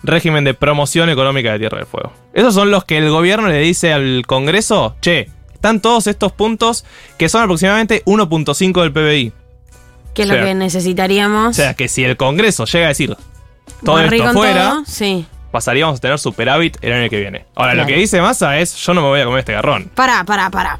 régimen 0.04 0.44
de 0.44 0.54
promoción 0.54 1.08
económica 1.08 1.52
de 1.52 1.58
Tierra 1.58 1.78
del 1.78 1.86
Fuego. 1.86 2.12
Esos 2.32 2.54
son 2.54 2.70
los 2.70 2.84
que 2.84 2.98
el 2.98 3.10
gobierno 3.10 3.48
le 3.48 3.58
dice 3.58 3.92
al 3.92 4.22
Congreso, 4.26 4.94
che, 5.00 5.30
están 5.52 5.80
todos 5.80 6.06
estos 6.06 6.30
puntos 6.32 6.84
que 7.18 7.28
son 7.28 7.42
aproximadamente 7.42 8.02
1.5 8.04 8.82
del 8.82 8.92
PBI. 8.92 9.32
Que 10.14 10.22
es 10.22 10.28
o 10.28 10.32
sea, 10.32 10.40
lo 10.40 10.46
que 10.46 10.54
necesitaríamos. 10.54 11.48
O 11.50 11.52
sea, 11.54 11.74
que 11.74 11.88
si 11.88 12.04
el 12.04 12.16
Congreso 12.16 12.66
llega 12.66 12.84
a 12.86 12.88
decir 12.88 13.16
todo 13.84 14.00
esto 14.00 14.32
fuera, 14.32 14.70
todo, 14.70 14.84
Sí. 14.86 15.26
pasaríamos 15.50 15.98
a 15.98 16.00
tener 16.00 16.18
superávit 16.18 16.76
el 16.82 16.92
año 16.92 17.08
que 17.10 17.18
viene. 17.18 17.46
Ahora, 17.54 17.74
lo 17.74 17.86
que 17.86 17.96
dice 17.96 18.20
Massa 18.20 18.58
es, 18.58 18.76
yo 18.76 18.94
no 18.94 19.00
me 19.02 19.08
voy 19.08 19.20
a 19.20 19.24
comer 19.24 19.40
este 19.40 19.52
garrón. 19.52 19.90
Pará, 19.94 20.24
pará, 20.24 20.50
pará. 20.50 20.78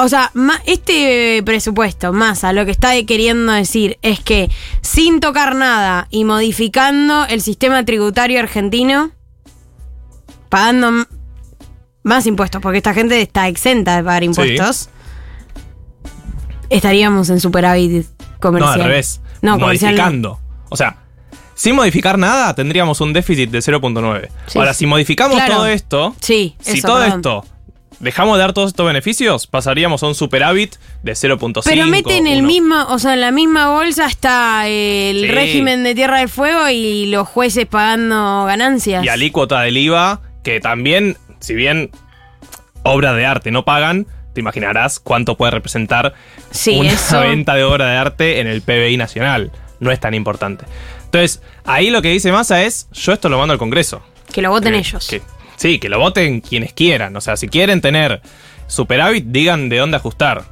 O 0.00 0.08
sea, 0.08 0.30
este 0.64 1.42
presupuesto, 1.44 2.12
más 2.12 2.44
a 2.44 2.52
lo 2.52 2.64
que 2.64 2.70
está 2.70 2.90
queriendo 3.04 3.50
decir 3.52 3.98
es 4.02 4.20
que 4.20 4.48
sin 4.80 5.18
tocar 5.18 5.56
nada 5.56 6.06
y 6.10 6.24
modificando 6.24 7.26
el 7.26 7.40
sistema 7.40 7.84
tributario 7.84 8.38
argentino, 8.38 9.10
pagando 10.48 11.04
más 12.04 12.26
impuestos, 12.26 12.62
porque 12.62 12.78
esta 12.78 12.94
gente 12.94 13.20
está 13.20 13.48
exenta 13.48 13.96
de 13.96 14.04
pagar 14.04 14.22
impuestos, 14.22 14.88
estaríamos 16.70 17.28
en 17.30 17.40
superávit 17.40 18.06
No, 18.06 18.40
comercial. 18.40 18.80
al 18.80 18.86
revés. 18.86 19.20
No, 19.42 19.58
comercial 19.58 19.96
no. 19.96 20.02
modificando. 20.02 20.40
O 20.68 20.76
sea, 20.76 20.96
sin 21.54 21.74
modificar 21.74 22.18
nada, 22.18 22.54
tendríamos 22.54 23.00
un 23.00 23.12
déficit 23.12 23.50
de 23.50 23.58
0.9. 23.58 24.28
Sí. 24.46 24.58
Ahora, 24.58 24.74
si 24.74 24.86
modificamos 24.86 25.36
Claro. 25.36 25.54
todo 25.56 25.66
esto, 25.66 26.14
Sí, 26.20 26.54
si 26.60 26.78
eso, 26.78 26.86
todo 26.88 27.00
perdón. 27.00 27.16
esto 27.18 27.44
dejamos 28.00 28.36
de 28.36 28.40
dar 28.42 28.52
todos 28.52 28.68
estos 28.70 28.86
beneficios, 28.86 29.46
pasaríamos 29.46 30.02
a 30.02 30.06
un 30.06 30.14
superávit 30.14 30.76
de 31.02 31.12
0.5. 31.12 31.62
Pero 31.64 31.86
mete 31.86 32.16
en 32.16 32.26
el 32.26 32.38
1. 32.40 32.46
mismo, 32.46 32.86
o 32.88 32.98
sea, 32.98 33.14
en 33.14 33.20
la 33.20 33.30
misma 33.32 33.70
bolsa 33.70 34.06
está 34.06 34.66
el 34.68 35.22
Sí. 35.22 35.28
régimen 35.28 35.82
de 35.84 35.94
Tierra 35.94 36.18
del 36.20 36.28
Fuego 36.28 36.68
y 36.68 37.06
los 37.06 37.26
jueces 37.26 37.66
pagando 37.66 38.44
ganancias. 38.44 39.04
Y 39.04 39.08
alícuota 39.08 39.60
del 39.62 39.76
IVA, 39.76 40.20
que 40.44 40.60
también, 40.60 41.16
si 41.40 41.54
bien 41.54 41.90
obras 42.84 43.16
de 43.16 43.26
arte 43.26 43.50
no 43.50 43.64
pagan, 43.64 44.06
te 44.34 44.40
imaginarás 44.40 45.00
cuánto 45.00 45.36
puede 45.36 45.50
representar 45.50 46.14
Sí, 46.50 46.78
una 46.78 46.92
eso- 46.92 47.20
venta 47.22 47.54
de 47.54 47.64
obra 47.64 47.86
de 47.90 47.96
arte 47.96 48.40
en 48.40 48.46
el 48.46 48.62
PBI 48.62 48.96
nacional. 48.96 49.50
No 49.80 49.90
es 49.90 50.00
tan 50.00 50.14
importante. 50.14 50.64
Entonces, 51.04 51.42
ahí 51.64 51.90
lo 51.90 52.02
que 52.02 52.10
dice 52.10 52.30
Massa 52.32 52.62
es, 52.62 52.88
yo 52.92 53.12
esto 53.12 53.28
lo 53.28 53.38
mando 53.38 53.52
al 53.52 53.58
Congreso. 53.58 54.02
Que 54.32 54.42
lo 54.42 54.50
voten 54.50 54.74
ellos. 54.74 55.06
que- 55.08 55.22
sí, 55.58 55.78
que 55.78 55.90
lo 55.90 55.98
voten 55.98 56.40
quienes 56.40 56.72
quieran. 56.72 57.14
O 57.14 57.20
sea, 57.20 57.36
si 57.36 57.48
quieren 57.48 57.82
tener 57.82 58.22
superávit, 58.66 59.26
digan 59.26 59.68
de 59.68 59.76
dónde 59.76 59.98
ajustar. 59.98 60.44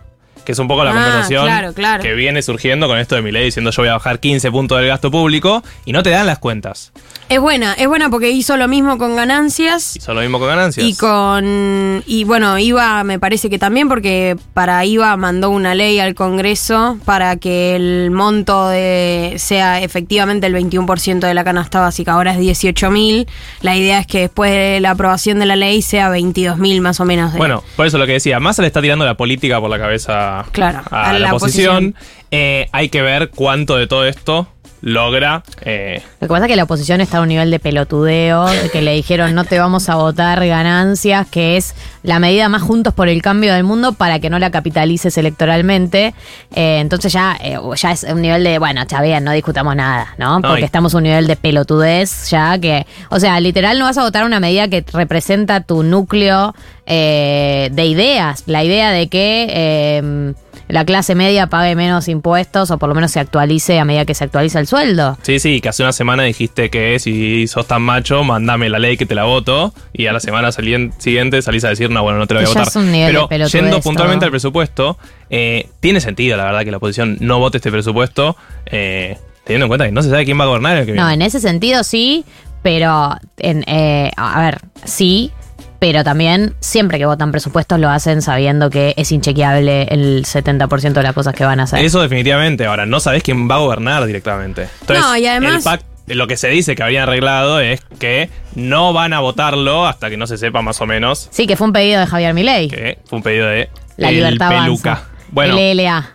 Que 0.44 0.52
es 0.52 0.58
un 0.60 0.68
poco 0.68 0.84
la 0.84 0.90
Ah, 0.90 0.94
conversación 0.94 1.44
claro, 1.46 1.72
claro. 1.72 2.02
que 2.04 2.14
viene 2.14 2.40
surgiendo 2.40 2.86
con 2.86 2.98
esto 2.98 3.16
de 3.16 3.22
mi 3.22 3.32
ley 3.32 3.46
diciendo 3.46 3.72
yo 3.72 3.82
voy 3.82 3.88
a 3.88 3.94
bajar 3.94 4.20
15 4.20 4.48
puntos 4.52 4.78
del 4.78 4.86
gasto 4.86 5.10
público 5.10 5.64
y 5.84 5.92
no 5.92 6.04
te 6.04 6.10
dan 6.10 6.26
las 6.26 6.38
cuentas. 6.38 6.92
Es 7.28 7.40
buena, 7.40 7.72
es 7.74 7.88
buena 7.88 8.08
porque 8.08 8.30
hizo 8.30 8.56
lo 8.56 8.68
mismo 8.68 8.98
con 8.98 9.16
ganancias. 9.16 9.96
Hizo 9.96 10.14
lo 10.14 10.20
mismo 10.20 10.38
con 10.38 10.46
ganancias. 10.46 10.86
Y 10.86 10.94
con. 10.96 12.04
Y 12.06 12.22
bueno, 12.22 12.56
IVA 12.56 13.02
me 13.02 13.18
parece 13.18 13.50
que 13.50 13.58
también, 13.58 13.88
porque 13.88 14.36
para 14.54 14.84
IVA 14.84 15.16
mandó 15.16 15.50
una 15.50 15.74
ley 15.74 15.98
al 15.98 16.14
Congreso 16.14 16.98
para 17.04 17.34
que 17.36 17.74
el 17.74 18.12
monto 18.12 18.68
de 18.68 19.34
sea 19.38 19.80
efectivamente 19.82 20.46
el 20.46 20.54
21% 20.54 21.18
de 21.26 21.34
la 21.34 21.42
canasta 21.42 21.80
básica. 21.80 22.12
Ahora 22.12 22.30
es 22.32 22.38
18 22.38 22.90
mil. 22.92 23.26
La 23.60 23.76
idea 23.76 23.98
es 23.98 24.06
que 24.06 24.20
después 24.20 24.52
de 24.52 24.78
la 24.80 24.92
aprobación 24.92 25.40
de 25.40 25.46
la 25.46 25.56
ley 25.56 25.82
sea 25.82 26.08
22 26.08 26.58
mil 26.58 26.80
más 26.80 27.00
o 27.00 27.04
menos. 27.04 27.32
de- 27.32 27.38
Bueno, 27.38 27.64
por 27.74 27.86
eso 27.86 27.98
lo 27.98 28.06
que 28.06 28.12
decía, 28.12 28.38
Massa 28.38 28.62
le 28.62 28.68
está 28.68 28.80
tirando 28.80 29.04
la 29.04 29.16
política 29.16 29.60
por 29.60 29.68
la 29.68 29.78
cabeza 29.80 30.40
a, 30.40 30.44
Claro, 30.52 30.82
a 30.92 31.10
a 31.10 31.12
la, 31.14 31.18
la 31.18 31.34
oposición. 31.34 31.96
Eh, 32.30 32.68
hay 32.72 32.88
que 32.88 33.02
ver 33.02 33.30
cuánto 33.30 33.76
de 33.76 33.86
todo 33.86 34.04
esto 34.04 34.48
logra. 34.86 35.42
eh, 35.62 36.00
Lo 36.20 36.28
que 36.28 36.32
pasa 36.32 36.44
es 36.44 36.48
que 36.48 36.54
la 36.54 36.62
oposición 36.62 37.00
está 37.00 37.18
a 37.18 37.20
un 37.20 37.28
nivel 37.28 37.50
de 37.50 37.58
pelotudeo, 37.58 38.46
de 38.46 38.70
que 38.70 38.82
le 38.82 38.92
dijeron 38.92 39.34
no 39.34 39.44
te 39.44 39.58
vamos 39.58 39.88
a 39.88 39.96
votar 39.96 40.46
ganancias, 40.46 41.26
que 41.26 41.56
es 41.56 41.74
la 42.04 42.20
medida 42.20 42.48
más 42.48 42.62
juntos 42.62 42.94
por 42.94 43.08
el 43.08 43.20
cambio 43.20 43.52
del 43.52 43.64
mundo 43.64 43.94
para 43.94 44.20
que 44.20 44.30
no 44.30 44.38
la 44.38 44.52
capitalices 44.52 45.18
electoralmente. 45.18 46.14
Eh, 46.54 46.78
entonces 46.78 47.12
ya, 47.12 47.36
eh, 47.42 47.58
ya 47.74 47.90
es 47.90 48.04
un 48.04 48.22
nivel 48.22 48.44
de, 48.44 48.60
bueno, 48.60 48.82
bien, 49.02 49.24
no 49.24 49.32
discutamos 49.32 49.74
nada, 49.74 50.14
¿no? 50.18 50.40
Porque 50.40 50.64
estamos 50.64 50.94
a 50.94 50.98
un 50.98 51.02
nivel 51.02 51.26
de 51.26 51.34
pelotudez 51.34 52.30
ya 52.30 52.56
que, 52.56 52.86
o 53.10 53.18
sea, 53.18 53.40
literal 53.40 53.80
no 53.80 53.86
vas 53.86 53.98
a 53.98 54.02
votar 54.02 54.24
una 54.24 54.38
medida 54.38 54.68
que 54.68 54.84
representa 54.92 55.62
tu 55.62 55.82
núcleo 55.82 56.54
eh, 56.86 57.70
de 57.72 57.86
ideas, 57.86 58.44
la 58.46 58.62
idea 58.62 58.92
de 58.92 59.08
que... 59.08 60.34
la 60.68 60.84
clase 60.84 61.14
media 61.14 61.46
pague 61.46 61.74
menos 61.76 62.08
impuestos 62.08 62.70
o 62.70 62.78
por 62.78 62.88
lo 62.88 62.94
menos 62.94 63.10
se 63.12 63.20
actualice 63.20 63.78
a 63.78 63.84
medida 63.84 64.04
que 64.04 64.14
se 64.14 64.24
actualiza 64.24 64.58
el 64.58 64.66
sueldo. 64.66 65.16
sí, 65.22 65.38
sí, 65.38 65.60
que 65.60 65.68
hace 65.68 65.82
una 65.82 65.92
semana 65.92 66.24
dijiste 66.24 66.70
que 66.70 66.98
si 66.98 67.46
sos 67.46 67.66
tan 67.66 67.82
macho, 67.82 68.24
mandame 68.24 68.68
la 68.68 68.78
ley 68.78 68.96
que 68.96 69.06
te 69.06 69.14
la 69.14 69.24
voto. 69.24 69.72
Y 69.92 70.06
a 70.06 70.12
la 70.12 70.20
semana 70.20 70.50
siguiente 70.52 71.42
salís 71.42 71.64
a 71.64 71.68
decir, 71.68 71.90
no, 71.90 72.02
bueno, 72.02 72.18
no 72.18 72.26
te 72.26 72.34
la 72.34 72.40
voy 72.40 72.46
a 72.50 72.64
votar. 72.64 73.28
Pero 73.28 73.46
yendo 73.48 73.80
puntualmente 73.80 74.24
al 74.24 74.30
presupuesto, 74.30 74.98
eh, 75.30 75.68
tiene 75.80 76.00
sentido, 76.00 76.36
la 76.36 76.44
verdad, 76.44 76.64
que 76.64 76.70
la 76.70 76.76
oposición 76.78 77.16
no 77.20 77.38
vote 77.38 77.58
este 77.58 77.70
presupuesto, 77.70 78.36
eh, 78.66 79.18
teniendo 79.44 79.66
en 79.66 79.68
cuenta 79.68 79.86
que 79.86 79.92
no 79.92 80.02
se 80.02 80.10
sabe 80.10 80.24
quién 80.24 80.38
va 80.38 80.44
a 80.44 80.46
gobernar 80.48 80.76
el 80.78 80.86
que 80.86 80.92
No, 80.92 81.06
viene. 81.06 81.14
en 81.14 81.22
ese 81.22 81.40
sentido 81.40 81.84
sí, 81.84 82.24
pero 82.62 83.16
en, 83.38 83.62
eh, 83.68 84.10
a 84.16 84.40
ver, 84.40 84.58
sí, 84.84 85.30
pero 85.78 86.02
también 86.04 86.54
siempre 86.60 86.98
que 86.98 87.06
votan 87.06 87.30
presupuestos 87.32 87.78
lo 87.78 87.88
hacen 87.90 88.22
sabiendo 88.22 88.70
que 88.70 88.94
es 88.96 89.12
inchequeable 89.12 89.84
el 89.90 90.24
70% 90.24 90.92
de 90.92 91.02
las 91.02 91.12
cosas 91.14 91.34
que 91.34 91.44
van 91.44 91.60
a 91.60 91.64
hacer. 91.64 91.84
Eso 91.84 92.00
definitivamente. 92.00 92.66
Ahora, 92.66 92.86
no 92.86 93.00
sabés 93.00 93.22
quién 93.22 93.48
va 93.50 93.56
a 93.56 93.58
gobernar 93.58 94.04
directamente. 94.06 94.68
Entonces, 94.80 95.04
No, 95.04 95.16
y 95.16 95.26
además- 95.26 95.64
el 95.66 95.72
pac- 95.72 95.82
lo 96.06 96.26
que 96.28 96.36
se 96.36 96.48
dice 96.48 96.74
que 96.76 96.82
habrían 96.82 97.02
arreglado 97.04 97.60
es 97.60 97.80
que 97.98 98.30
no 98.54 98.92
van 98.92 99.12
a 99.12 99.20
votarlo 99.20 99.86
hasta 99.86 100.08
que 100.08 100.16
no 100.16 100.26
se 100.26 100.38
sepa 100.38 100.62
más 100.62 100.80
o 100.80 100.86
menos 100.86 101.28
Sí, 101.32 101.46
que 101.48 101.56
fue 101.56 101.66
un 101.66 101.72
pedido 101.72 101.98
de 102.00 102.06
Javier 102.06 102.32
Milei. 102.32 102.68
que 102.68 102.98
fue 103.06 103.16
un 103.18 103.22
pedido 103.22 103.46
de 103.48 103.68
La 103.96 104.08
el 104.10 104.14
libertad 104.16 104.50
peluca. 104.50 104.92
avanza. 104.92 105.08
Bueno, 105.32 105.56
LLA. 105.56 106.10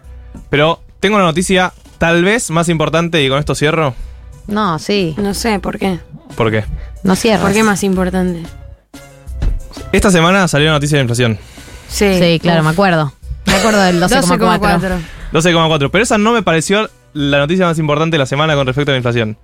pero 0.50 0.82
tengo 1.02 1.18
una 1.18 1.26
noticia 1.26 1.74
tal 1.98 2.24
vez 2.24 2.50
más 2.52 2.70
importante 2.70 3.22
y 3.24 3.28
con 3.30 3.38
esto 3.40 3.54
cierro. 3.54 3.94
No, 4.48 4.80
sí, 4.80 5.14
No 5.18 5.34
sé, 5.34 5.60
¿por 5.60 5.78
qué? 5.78 6.00
¿Por 6.36 6.50
qué? 6.52 6.64
no 7.04 7.16
cierras. 7.16 7.42
¿Por 7.44 7.54
qué 7.54 7.64
más 7.64 7.84
importante? 7.84 8.44
Esta 9.92 10.10
semana 10.12 10.48
salió 10.48 10.68
la 10.68 10.74
noticia 10.74 10.98
de 10.98 11.02
inflación. 11.02 11.38
Sí. 11.90 12.18
Sí, 12.20 12.40
claro, 12.40 12.64
me 12.64 12.70
acuerdo. 12.70 13.14
Me 13.46 13.54
acuerdo 13.54 13.82
del 13.82 14.02
12,4. 14.02 14.38
12,4. 14.40 15.00
12,4. 15.34 15.90
Pero 15.92 16.04
esa 16.04 16.18
no 16.18 16.32
me 16.32 16.44
pareció 16.44 16.90
la 17.14 17.40
noticia 17.40 17.66
más 17.66 17.78
importante 17.78 18.16
de 18.16 18.20
la 18.20 18.26
semana 18.26 18.56
con 18.56 18.66
respecto 18.68 18.92
a 18.92 18.94
la 18.94 18.98
inflación. 18.98 19.38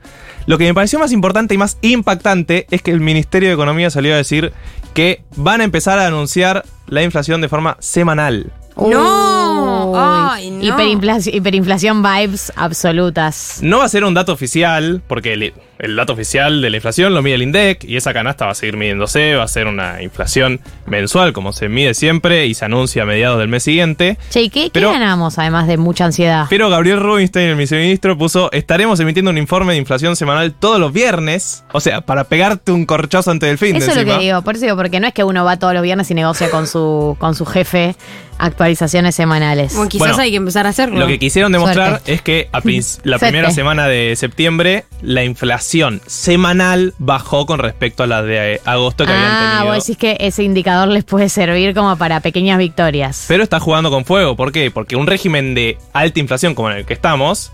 Lo 0.46 0.58
que 0.58 0.66
me 0.66 0.74
pareció 0.74 1.00
más 1.00 1.12
importante 1.12 1.54
y 1.54 1.58
más 1.58 1.78
impactante 1.82 2.66
es 2.72 2.82
que 2.82 2.92
el 2.92 3.02
Ministerio 3.02 3.50
de 3.50 3.56
Economía 3.56 3.90
salió 3.90 4.14
a 4.14 4.18
decir 4.18 4.54
que 4.94 5.24
van 5.36 5.60
a 5.60 5.66
empezar 5.66 6.00
a 6.00 6.08
anunciar 6.08 6.64
la 6.88 7.04
inflación 7.04 7.42
de 7.42 7.50
forma 7.50 7.76
semanal. 7.80 8.52
No, 8.78 9.94
ay, 9.96 10.52
no. 10.52 10.64
hiperinflación, 10.64 11.36
hiperinflación 11.36 12.04
vibes 12.04 12.54
absolutas. 12.56 13.60
No 13.62 13.80
va 13.80 13.86
a 13.86 13.90
ser 13.90 14.04
un 14.04 14.14
dato 14.14 14.32
oficial, 14.32 15.02
porque 15.08 15.52
el, 15.80 15.96
dato 15.96 16.14
oficial 16.14 16.62
de 16.62 16.70
la 16.70 16.78
inflación 16.78 17.14
lo 17.14 17.22
mide 17.22 17.36
el 17.36 17.44
INDEC 17.44 17.84
y 17.84 17.98
esa 17.98 18.14
canasta 18.14 18.46
va 18.46 18.52
a 18.52 18.56
seguir 18.56 18.78
midiéndose, 18.78 19.36
va 19.36 19.44
a 19.44 19.48
ser 19.48 19.68
una 19.68 20.02
inflación 20.02 20.60
mensual 20.86 21.34
como 21.34 21.54
se 21.54 21.70
mide 21.70 21.94
siempre 21.94 22.46
y 22.46 22.54
se 22.54 22.66
anuncia 22.66 23.04
a 23.04 23.06
mediados 23.06 23.40
del 23.40 23.48
mes 23.48 23.64
siguiente. 23.64 24.18
Che, 24.30 24.42
¿y 24.42 24.50
qué, 24.50 24.66
qué 24.66 24.72
Pero- 24.72 24.92
ganamos 24.92 25.38
además 25.38 25.68
de 25.68 25.78
mucha 25.78 26.06
ansiedad? 26.06 26.46
Pero 26.50 26.70
Gabriel 26.70 27.00
Rubinstein, 27.00 27.50
el 27.50 27.56
viceministro, 27.56 28.18
puso, 28.18 28.52
estaremos 28.52 29.00
emitiendo 29.00 29.32
un 29.32 29.38
informe 29.38 29.74
de 29.74 29.80
inflación 29.80 30.16
semanal 30.16 30.54
todos 30.54 30.80
los 30.80 30.94
viernes, 30.94 31.64
o 31.72 31.80
sea, 31.80 32.02
para 32.02 32.24
pegarte 32.26 32.72
un 32.72 32.86
corchazo 32.86 33.32
antes 33.32 33.48
del 33.48 33.58
fin 33.58 33.74
de 33.74 33.80
Eso 33.80 33.92
es 33.92 33.98
lo 33.98 34.06
que 34.06 34.20
digo, 34.20 34.42
por 34.42 34.56
eso 34.56 34.66
digo, 34.66 34.78
porque 34.78 35.00
no 35.00 35.08
es 35.08 35.14
que 35.14 35.24
uno 35.24 35.44
va 35.46 35.58
todos 35.58 35.74
los 35.74 35.84
viernes 35.84 36.10
y 36.12 36.14
negocia 36.14 36.50
con 36.50 36.68
su, 36.68 37.16
con 37.20 37.36
su 37.36 37.46
jefe 37.46 37.96
actualizaciones 38.40 39.16
semanales. 39.16 39.74
Bueno, 39.74 39.90
quizás 39.90 40.10
Bueno, 40.10 40.22
hay 40.22 40.30
que 40.30 40.38
empezar 40.38 40.68
a 40.68 40.70
hacerlo. 40.70 41.00
Lo 41.00 41.08
que 41.08 41.18
quisieron 41.18 41.52
demostrar 41.52 41.90
Suerte. 41.90 42.14
es 42.14 42.22
que 42.22 42.50
a 42.52 42.62
la 43.04 43.20
primera 43.20 43.50
semana 43.52 43.88
de 43.88 44.16
septiembre 44.16 44.86
la 45.02 45.24
inflación 45.24 45.67
semanal 46.06 46.94
bajó 46.98 47.46
con 47.46 47.60
respecto 47.60 48.04
a 48.04 48.08
la 48.08 48.24
de 48.24 48.56
eh, 48.56 48.62
agosto 48.66 49.06
que 49.06 49.12
habían 49.12 49.28
ah, 49.30 49.56
tenido. 49.58 49.76
vos 49.76 49.86
decís 49.86 49.98
que 49.98 50.18
ese 50.20 50.44
indicador 50.44 50.88
les 50.88 51.04
puede 51.04 51.30
servir 51.30 51.74
como 51.74 51.98
para 51.98 52.20
pequeñas 52.22 52.58
victorias. 52.58 53.26
Pero 53.28 53.44
está 53.44 53.60
jugando 53.60 53.90
con 53.90 54.06
fuego. 54.06 54.36
¿Por 54.36 54.52
qué? 54.52 54.72
Porque 54.72 54.96
un 54.96 55.08
régimen 55.08 55.56
de 55.56 55.78
alta 55.94 56.20
inflación 56.20 56.56
como 56.56 56.72
en 56.72 56.78
el 56.78 56.86
que 56.86 56.94
estamos. 56.94 57.52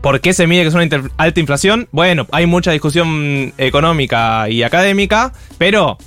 ¿Por 0.00 0.20
qué 0.20 0.32
se 0.32 0.46
mide 0.46 0.62
que 0.62 0.68
es 0.68 0.74
una 0.74 0.88
alta 1.18 1.40
inflación? 1.40 1.88
Bueno, 1.92 2.26
hay 2.32 2.46
mucha 2.46 2.72
discusión 2.72 3.52
económica 3.58 4.48
y 4.48 4.62
académica, 4.62 5.32
pero 5.58 5.98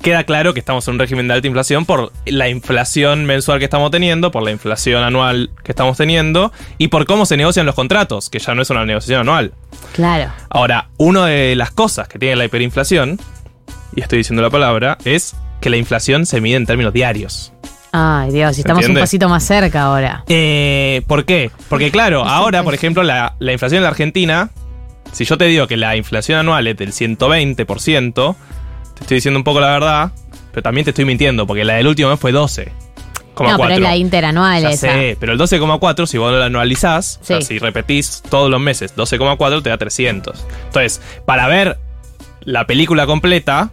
queda 0.00 0.24
claro 0.24 0.54
que 0.54 0.60
estamos 0.60 0.86
en 0.88 0.94
un 0.94 1.00
régimen 1.00 1.28
de 1.28 1.34
alta 1.34 1.46
inflación 1.46 1.84
por 1.84 2.12
la 2.24 2.48
inflación 2.48 3.24
mensual 3.24 3.58
que 3.58 3.64
estamos 3.64 3.90
teniendo, 3.90 4.30
por 4.30 4.42
la 4.42 4.50
inflación 4.50 5.02
anual 5.02 5.50
que 5.64 5.72
estamos 5.72 5.96
teniendo 5.96 6.52
y 6.78 6.88
por 6.88 7.06
cómo 7.06 7.26
se 7.26 7.36
negocian 7.36 7.66
los 7.66 7.74
contratos, 7.74 8.30
que 8.30 8.38
ya 8.38 8.54
no 8.54 8.62
es 8.62 8.70
una 8.70 8.84
negociación 8.84 9.20
anual. 9.20 9.52
Claro. 9.92 10.30
Ahora, 10.50 10.88
una 10.96 11.26
de 11.26 11.56
las 11.56 11.70
cosas 11.70 12.08
que 12.08 12.18
tiene 12.18 12.36
la 12.36 12.44
hiperinflación, 12.44 13.18
y 13.94 14.00
estoy 14.00 14.18
diciendo 14.18 14.42
la 14.42 14.50
palabra, 14.50 14.98
es 15.04 15.34
que 15.60 15.70
la 15.70 15.76
inflación 15.76 16.26
se 16.26 16.40
mide 16.40 16.56
en 16.56 16.66
términos 16.66 16.92
diarios. 16.92 17.52
Ay, 17.90 18.30
Dios, 18.30 18.58
y 18.58 18.60
estamos 18.60 18.86
un 18.86 18.94
pasito 18.94 19.28
más 19.28 19.44
cerca 19.44 19.82
ahora. 19.82 20.24
Eh, 20.28 21.02
¿Por 21.06 21.24
qué? 21.24 21.50
Porque 21.68 21.90
claro, 21.90 22.24
ahora, 22.26 22.62
por 22.62 22.74
ejemplo, 22.74 23.02
la, 23.02 23.34
la 23.38 23.52
inflación 23.52 23.78
en 23.78 23.84
la 23.84 23.88
Argentina, 23.88 24.50
si 25.12 25.24
yo 25.24 25.38
te 25.38 25.46
digo 25.46 25.66
que 25.66 25.76
la 25.76 25.96
inflación 25.96 26.38
anual 26.38 26.66
es 26.66 26.76
del 26.76 26.92
120%, 26.92 28.36
te 28.98 29.04
estoy 29.04 29.16
diciendo 29.16 29.38
un 29.38 29.44
poco 29.44 29.60
la 29.60 29.68
verdad, 29.70 30.12
pero 30.50 30.62
también 30.62 30.84
te 30.84 30.90
estoy 30.90 31.04
mintiendo, 31.04 31.46
porque 31.46 31.64
la 31.64 31.74
del 31.74 31.86
último 31.86 32.10
mes 32.10 32.20
fue 32.20 32.32
12. 32.32 32.72
No, 33.40 33.56
pero 33.56 33.74
es 33.74 33.80
la 33.80 33.96
interanual 33.96 34.60
Ya 34.62 34.70
esa. 34.70 34.92
sé, 34.92 35.16
pero 35.20 35.32
el 35.32 35.38
12,4, 35.38 36.06
si 36.06 36.18
vos 36.18 36.32
lo 36.32 36.42
anualizás, 36.42 37.20
o 37.22 37.24
sea, 37.24 37.40
si 37.40 37.60
repetís 37.60 38.20
todos 38.28 38.50
los 38.50 38.60
meses 38.60 38.96
12,4, 38.96 39.62
te 39.62 39.70
da 39.70 39.78
300. 39.78 40.44
Entonces, 40.66 41.00
para 41.24 41.46
ver 41.46 41.78
la 42.40 42.66
película 42.66 43.06
completa, 43.06 43.70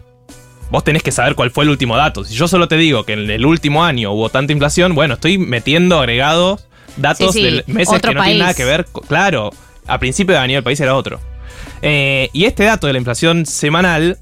vos 0.70 0.84
tenés 0.84 1.02
que 1.02 1.10
saber 1.10 1.34
cuál 1.34 1.50
fue 1.50 1.64
el 1.64 1.70
último 1.70 1.96
dato. 1.96 2.22
Si 2.24 2.34
yo 2.34 2.46
solo 2.46 2.68
te 2.68 2.76
digo 2.76 3.04
que 3.04 3.14
en 3.14 3.28
el 3.28 3.44
último 3.44 3.84
año 3.84 4.12
hubo 4.12 4.28
tanta 4.28 4.52
inflación, 4.52 4.94
bueno, 4.94 5.14
estoy 5.14 5.36
metiendo 5.36 5.98
agregados 5.98 6.68
datos 6.96 7.32
Sí, 7.32 7.40
sí, 7.40 7.50
de 7.56 7.64
meses 7.66 7.92
otro 7.94 8.10
que 8.10 8.14
no 8.14 8.22
tienen 8.22 8.38
nada 8.38 8.54
que 8.54 8.64
ver. 8.64 8.86
Claro, 9.08 9.50
a 9.88 9.98
principio 9.98 10.36
de 10.36 10.40
año 10.40 10.58
el 10.58 10.64
país 10.64 10.78
era 10.78 10.94
otro. 10.94 11.18
Eh, 11.82 12.30
y 12.32 12.44
este 12.44 12.64
dato 12.64 12.86
de 12.86 12.92
la 12.92 12.98
inflación 13.00 13.46
semanal 13.46 14.18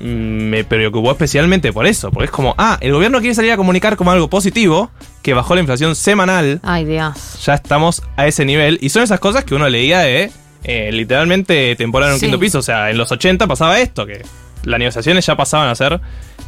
me 0.00 0.64
preocupó 0.64 1.10
especialmente 1.12 1.72
por 1.72 1.86
eso, 1.86 2.10
porque 2.10 2.24
es 2.26 2.30
como, 2.30 2.54
ah, 2.58 2.78
el 2.80 2.92
gobierno 2.92 3.20
quiere 3.20 3.34
salir 3.34 3.52
a 3.52 3.56
comunicar 3.56 3.96
como 3.96 4.10
algo 4.10 4.28
positivo, 4.28 4.90
que 5.22 5.34
bajó 5.34 5.54
la 5.54 5.60
inflación 5.60 5.94
semanal, 5.94 6.60
Ay, 6.62 6.84
Dios. 6.86 7.14
ya 7.44 7.54
estamos 7.54 8.02
a 8.16 8.26
ese 8.26 8.44
nivel, 8.44 8.78
y 8.80 8.88
son 8.88 9.02
esas 9.02 9.20
cosas 9.20 9.44
que 9.44 9.54
uno 9.54 9.68
leía 9.68 10.00
de 10.00 10.30
eh, 10.64 10.90
literalmente 10.92 11.74
temporada 11.76 12.12
en 12.12 12.14
un 12.14 12.20
Sí. 12.20 12.26
quinto 12.26 12.38
piso, 12.38 12.58
o 12.58 12.62
sea, 12.62 12.90
en 12.90 12.98
los 12.98 13.10
80 13.12 13.46
pasaba 13.46 13.78
esto, 13.80 14.04
que 14.06 14.22
las 14.64 14.78
negociaciones 14.78 15.24
ya 15.24 15.36
pasaban 15.36 15.68
a 15.68 15.74
ser 15.74 16.00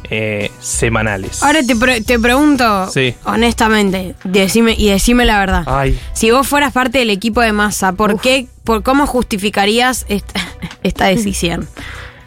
eh, 0.09 0.51
semanales. 0.59 1.41
Ahora 1.41 1.61
te, 1.65 1.75
pre- 1.75 2.01
te 2.01 2.19
pregunto, 2.19 2.87
Sí. 2.91 3.15
honestamente, 3.25 4.15
decime, 4.25 4.75
y 4.77 4.89
decime 4.89 5.25
la 5.25 5.39
verdad. 5.39 5.63
Ay, 5.65 5.97
Si 6.13 6.29
vos 6.29 6.47
fueras 6.47 6.73
parte 6.73 6.99
del 6.99 7.09
equipo 7.09 7.41
de 7.41 7.53
masa, 7.53 7.93
¿por 7.93 8.19
qué, 8.19 8.47
por 8.65 8.83
cómo 8.83 9.07
justificarías 9.07 10.05
esta, 10.09 10.41
esta 10.83 11.05
decisión? 11.05 11.67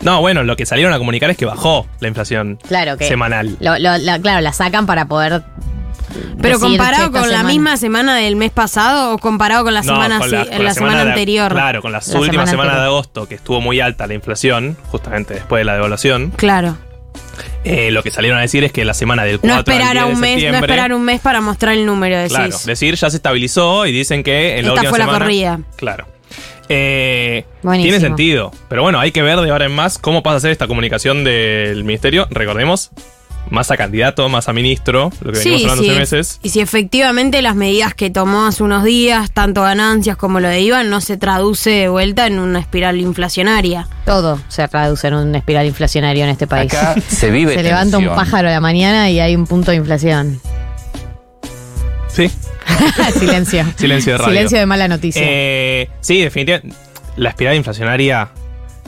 No, 0.03 0.21
bueno, 0.21 0.45
lo 0.45 0.57
que 0.57 0.67
salieron 0.67 0.93
a 0.93 0.99
comunicar 0.99 1.31
es 1.31 1.37
que 1.37 1.45
bajó 1.47 1.87
la 2.01 2.09
inflación 2.09 2.59
Claro 2.69 2.97
que. 2.97 3.07
semanal. 3.09 3.57
Lo- 3.61 3.79
lo- 3.79 3.99
la- 3.99 4.19
claro, 4.21 4.41
la 4.41 4.53
sacan 4.53 4.87
para 4.87 5.07
poder. 5.09 5.43
Pero 6.41 6.59
comparado 6.61 7.05
"Che, 7.05 7.07
esta 7.09 7.21
con 7.21 7.31
la 7.31 7.43
misma 7.43 7.77
semana 7.77 8.17
del 8.17 8.37
mes 8.37 8.51
pasado 8.51 9.13
o 9.13 9.19
comparado 9.19 9.65
con 9.65 9.75
la 9.75 9.83
No, 9.83 9.93
semana, 9.95 10.19
con 10.19 10.31
si- 10.31 10.37
con 10.37 10.65
la 10.65 10.73
semana 10.75 11.05
de- 11.05 11.11
anterior. 11.11 11.53
claro, 11.53 11.83
con 11.83 11.93
la, 11.93 11.99
La 12.07 12.19
última 12.21 12.47
semana 12.47 12.51
semana 12.71 12.81
de 12.81 12.87
agosto, 12.87 13.27
que 13.29 13.35
estuvo 13.35 13.61
muy 13.61 13.81
alta 13.81 14.07
la 14.07 14.15
inflación, 14.15 14.77
justamente 14.91 15.35
después 15.35 15.61
de 15.61 15.65
la 15.65 15.75
devaluación. 15.75 16.31
Claro. 16.37 16.77
Eh, 17.65 17.91
lo 17.91 18.03
que 18.03 18.11
salieron 18.11 18.39
a 18.39 18.43
decir 18.43 18.63
es 18.65 18.73
que 18.73 18.85
la 18.85 18.95
semana 18.95 19.25
del 19.25 19.41
4 19.41 19.49
No 19.49 19.55
al 19.55 19.61
esperar 19.61 19.93
10 19.93 20.05
a 20.05 20.07
de 20.07 20.15
un 20.15 20.21
mes, 20.21 20.43
no 20.53 20.59
esperar 20.59 20.93
un 20.95 21.03
mes 21.05 21.21
para 21.21 21.41
mostrar 21.41 21.75
el 21.75 21.85
número, 21.85 22.17
decís. 22.17 22.37
Claro, 22.37 22.57
decir 22.65 22.95
ya 22.95 23.11
se 23.11 23.17
estabilizó 23.17 23.87
y 23.87 23.93
dicen 23.93 24.23
que 24.23 24.59
en 24.59 24.67
la 24.67 24.69
Esta 24.69 24.73
última 24.75 24.91
fue 24.91 24.99
la 25.01 25.05
semana. 25.07 25.25
corrida. 25.25 25.61
Claro. 25.77 26.07
Eh, 26.69 27.45
Buenísimo. 27.63 27.91
tiene 27.93 28.01
sentido. 28.01 28.51
Pero 28.69 28.83
bueno, 28.83 28.99
hay 28.99 29.13
que 29.13 29.23
ver 29.23 29.39
de 29.41 29.51
ahora 29.51 29.67
en 29.67 29.73
más 29.75 29.99
cómo 29.99 30.23
pasa 30.23 30.37
a 30.37 30.41
ser 30.41 30.51
esta 30.51 30.67
comunicación 30.67 31.25
del 31.25 31.85
ministerio. 31.85 32.27
Recordemos, 32.31 32.91
más 33.51 33.71
a 33.71 33.77
candidato, 33.77 34.29
más 34.29 34.49
a 34.49 34.53
ministro, 34.53 35.13
lo 35.21 35.31
que 35.33 35.39
venimos 35.39 35.63
hablando 35.63 35.83
sí, 35.85 35.89
hace 35.91 35.93
es- 36.03 36.13
meses. 36.13 36.41
Y 36.43 36.49
si 36.49 36.61
efectivamente 36.61 37.41
las 37.43 37.55
medidas 37.55 37.95
que 37.95 38.11
tomó 38.11 38.47
hace 38.47 38.65
unos 38.65 38.83
días, 38.83 39.31
tanto 39.31 39.63
ganancias 39.63 40.17
como 40.17 40.41
lo 40.41 40.49
de 40.49 40.61
IVA, 40.63 40.83
no 40.83 41.01
se 41.01 41.17
traduce 41.17 41.71
de 41.71 41.89
vuelta 41.89 42.27
en 42.27 42.41
una 42.41 42.59
espiral 42.59 43.01
inflacionaria. 43.01 43.87
Todo 44.05 44.41
se 44.49 44.67
traduce 44.67 45.07
en 45.07 45.15
un 45.15 45.35
espiral 45.37 45.67
inflacionario 45.67 46.25
en 46.25 46.31
este 46.31 46.49
país. 46.49 46.75
Acá 46.75 47.01
se 47.09 47.31
vive 47.31 47.55
se 47.57 47.63
levanta 47.63 47.99
un 47.99 48.07
pájaro 48.07 48.49
a 48.49 48.51
la 48.51 48.61
mañana 48.61 49.09
y 49.11 49.21
hay 49.21 49.37
un 49.37 49.47
punto 49.47 49.71
de 49.71 49.77
inflación. 49.77 50.41
Sí, 52.09 52.31
Silencio. 53.19 53.65
Silencio 53.77 54.13
de 54.13 54.19
radio. 54.19 54.33
Silencio 54.33 54.59
de 54.59 54.67
mala 54.67 54.89
noticia. 54.89 55.23
Eh, 55.25 55.89
sí, 56.01 56.21
definitivamente. 56.23 56.77
La 57.17 57.31
espiral 57.31 57.57
inflacionaria 57.57 58.29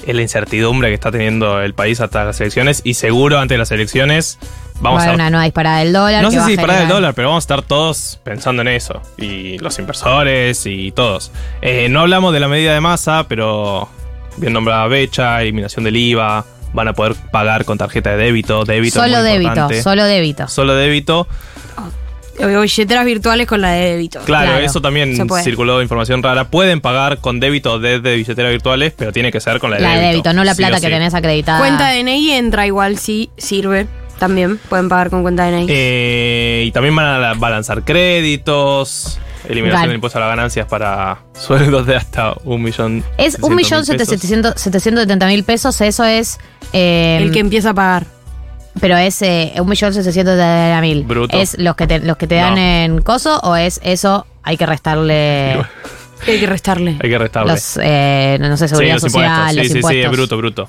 es 0.06 0.14
la 0.14 0.22
incertidumbre 0.22 0.88
que 0.88 0.94
está 0.94 1.10
teniendo 1.10 1.60
el 1.62 1.74
país 1.74 2.00
hasta 2.00 2.24
las 2.24 2.40
elecciones 2.40 2.82
y 2.84 2.94
seguro 2.94 3.38
antes 3.38 3.54
de 3.54 3.58
las 3.58 3.70
elecciones 3.70 4.38
vamos 4.80 5.02
Va 5.02 5.10
a 5.10 5.14
una 5.14 5.30
nueva 5.30 5.44
disparada 5.44 5.78
del 5.78 5.92
dólar. 5.92 6.22
No 6.22 6.30
sé 6.30 6.40
si 6.44 6.56
para 6.56 6.74
el 6.74 6.78
generar- 6.80 6.88
dólar, 6.88 7.14
pero 7.14 7.28
vamos 7.28 7.42
a 7.42 7.44
estar 7.44 7.62
todos 7.62 8.20
pensando 8.22 8.62
en 8.62 8.68
eso. 8.68 9.02
Y 9.16 9.58
los 9.58 9.78
inversores 9.78 10.66
y 10.66 10.92
todos. 10.92 11.32
Eh, 11.62 11.88
no 11.88 12.00
hablamos 12.00 12.32
de 12.32 12.40
la 12.40 12.48
medida 12.48 12.74
de 12.74 12.80
masa, 12.80 13.26
pero 13.28 13.88
bien 14.36 14.52
nombrada 14.52 14.86
Becha, 14.86 15.40
eliminación 15.42 15.84
del 15.84 15.96
IVA, 15.96 16.44
van 16.72 16.88
a 16.88 16.92
poder 16.92 17.14
pagar 17.32 17.64
con 17.64 17.78
tarjeta 17.78 18.10
de 18.10 18.16
débito, 18.18 18.64
débito. 18.64 19.00
Solo 19.00 19.22
débito, 19.22 19.48
importante. 19.48 19.82
solo 19.82 20.04
débito. 20.04 20.48
Solo 20.48 20.74
débito. 20.74 21.26
Billeteras 22.38 23.04
virtuales 23.04 23.46
con 23.46 23.60
la 23.60 23.72
de 23.72 23.90
débito. 23.92 24.20
Claro, 24.24 24.50
Claro, 24.50 24.64
eso 24.64 24.80
también 24.80 25.16
circuló 25.42 25.82
información 25.82 26.22
rara. 26.22 26.48
Pueden 26.50 26.80
pagar 26.80 27.18
con 27.18 27.40
débito 27.40 27.78
desde 27.78 28.14
billeteras 28.16 28.52
virtuales, 28.52 28.92
pero 28.96 29.12
tiene 29.12 29.32
que 29.32 29.40
ser 29.40 29.58
con 29.58 29.70
la 29.70 29.76
de 29.76 29.82
La 29.82 29.88
de 29.90 29.94
débito. 29.96 30.10
débito, 30.10 30.32
no 30.34 30.44
la 30.44 30.54
sí 30.54 30.58
plata 30.58 30.76
que 30.76 30.86
sí. 30.86 30.92
tenés 30.92 31.14
acreditada. 31.14 31.58
Cuenta 31.58 31.88
de 31.88 31.98
DNI 32.02 32.30
entra 32.32 32.66
igual, 32.66 32.98
sí, 32.98 33.30
sirve. 33.36 33.86
También 34.18 34.58
pueden 34.68 34.88
pagar 34.88 35.10
con 35.10 35.22
cuenta 35.22 35.44
de 35.44 35.52
DNI. 35.52 35.66
Eh, 35.68 36.64
y 36.66 36.70
también 36.72 36.94
van 36.96 37.06
a 37.06 37.18
la- 37.18 37.34
va 37.34 37.48
a 37.48 37.50
lanzar 37.50 37.84
créditos, 37.84 39.18
eliminación 39.48 39.82
Gal- 39.82 39.88
del 39.88 39.94
impuesto 39.96 40.18
a 40.18 40.20
las 40.22 40.30
ganancias 40.30 40.66
para 40.66 41.18
sueldos 41.34 41.86
de 41.86 41.96
hasta 41.96 42.34
un 42.44 42.62
millón. 42.62 43.04
Es 43.16 43.38
un 43.40 43.54
millón 43.54 43.84
setecientos 43.84 44.66
mil 45.26 45.44
pesos, 45.44 45.80
eso 45.80 46.04
es... 46.04 46.38
eh, 46.72 47.18
el 47.22 47.32
que 47.32 47.38
empieza 47.40 47.70
a 47.70 47.74
pagar. 47.74 48.06
Pero 48.80 48.96
es 48.96 49.20
eh, 49.22 49.52
un 49.60 49.68
millón 49.68 49.92
setecientos 49.94 50.36
mil. 50.80 51.02
Bruto. 51.04 51.36
¿Es 51.38 51.58
los 51.58 51.74
que 51.76 51.86
te, 51.86 52.00
los 52.00 52.16
que 52.16 52.26
te 52.26 52.36
dan 52.36 52.54
No. 52.54 52.60
en 52.60 53.02
coso 53.02 53.38
o 53.42 53.56
es 53.56 53.80
eso? 53.82 54.26
Hay 54.42 54.56
que 54.56 54.66
restarle 54.66 55.52
Hay 56.26 56.40
que 56.40 56.46
restarle. 56.46 56.96
Hay 57.02 57.10
que 57.10 57.18
restarle. 57.18 57.52
los, 57.52 57.78
eh, 57.82 58.38
no 58.40 58.56
sé, 58.56 58.66
Sí, 58.66 58.70
seguridad 58.70 58.94
los 58.94 59.02
social, 59.02 59.24
impuestos. 59.24 59.56
los 59.56 59.62
Sí, 59.62 59.68
sí, 59.68 59.68
sí, 59.72 59.76
impuestos. 59.78 60.04
es 60.04 60.10
bruto, 60.12 60.36
bruto. 60.36 60.62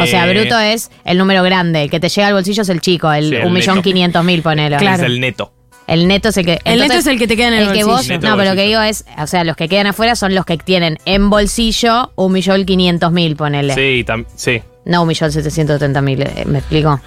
O 0.00 0.06
sea, 0.06 0.26
Eh, 0.30 0.34
bruto 0.38 0.58
es 0.58 0.90
el 1.04 1.16
número 1.18 1.42
grande. 1.42 1.82
El 1.84 1.90
que 1.90 2.00
te 2.00 2.08
llega 2.08 2.26
al 2.28 2.34
bolsillo 2.34 2.62
es 2.62 2.68
el 2.68 2.80
chico, 2.80 3.10
el 3.12 3.30
Sí, 3.30 3.36
el 3.36 3.46
un 3.46 3.52
millón 3.52 3.76
neto. 3.76 3.84
quinientos 3.84 4.24
mil, 4.24 4.42
ponelo. 4.42 4.76
Claro. 4.76 5.02
Es 5.02 5.08
el 5.10 5.20
neto. 5.20 5.52
El 5.86 6.06
neto 6.08 6.28
es 6.28 6.36
el 6.36 6.44
que. 6.44 6.58
El 6.64 6.80
neto 6.80 6.94
es 6.94 7.06
el 7.06 7.18
que 7.18 7.26
te 7.26 7.36
queda 7.36 7.48
en 7.48 7.54
el 7.54 7.72
que 7.72 7.84
bolsillo. 7.84 7.86
vos. 7.96 8.08
Neto 8.08 8.28
No, 8.28 8.36
pero 8.36 8.50
lo 8.50 8.56
que 8.56 8.66
digo 8.66 8.82
es. 8.82 9.06
O 9.18 9.26
sea, 9.26 9.44
los 9.44 9.56
que 9.56 9.68
quedan 9.68 9.86
afuera 9.86 10.16
son 10.16 10.34
los 10.34 10.44
que 10.44 10.58
tienen 10.58 10.98
en 11.06 11.30
bolsillo 11.30 12.12
un 12.16 12.32
millón 12.32 12.66
quinientos 12.66 13.10
mil, 13.12 13.36
ponele. 13.36 13.74
Sí, 13.74 14.04
tam- 14.06 14.26
sí. 14.36 14.60
No 14.84 15.02
un 15.02 15.08
millón 15.08 15.32
setecientos 15.32 15.76
setenta 15.78 16.02
mil. 16.02 16.20
eh, 16.22 16.44
¿Me 16.46 16.58
explico? 16.58 17.00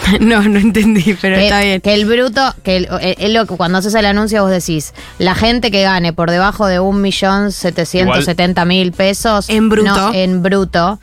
no, 0.20 0.42
no 0.42 0.58
entendí, 0.58 1.16
pero 1.20 1.36
que, 1.36 1.44
está 1.44 1.60
bien. 1.60 1.80
que 1.80 1.94
el 1.94 2.04
bruto, 2.06 2.54
que 2.62 2.76
el- 2.78 2.88
eh, 3.00 3.14
es 3.18 3.30
lo 3.32 3.46
que 3.46 3.56
cuando 3.56 3.78
haces 3.78 3.94
el 3.94 4.06
anuncio 4.06 4.42
vos 4.42 4.50
decís, 4.50 4.94
la 5.18 5.34
gente 5.34 5.70
que 5.70 5.82
gane 5.82 6.12
por 6.12 6.30
debajo 6.30 6.66
de 6.66 6.80
un 6.80 7.00
millón 7.02 7.52
setecientos 7.52 8.24
setenta 8.24 8.64
mil 8.64 8.92
pesos. 8.92 9.48
En 9.48 9.68
bruto. 9.68 9.94
no, 9.94 10.14
en 10.14 10.42
bruto. 10.42 10.98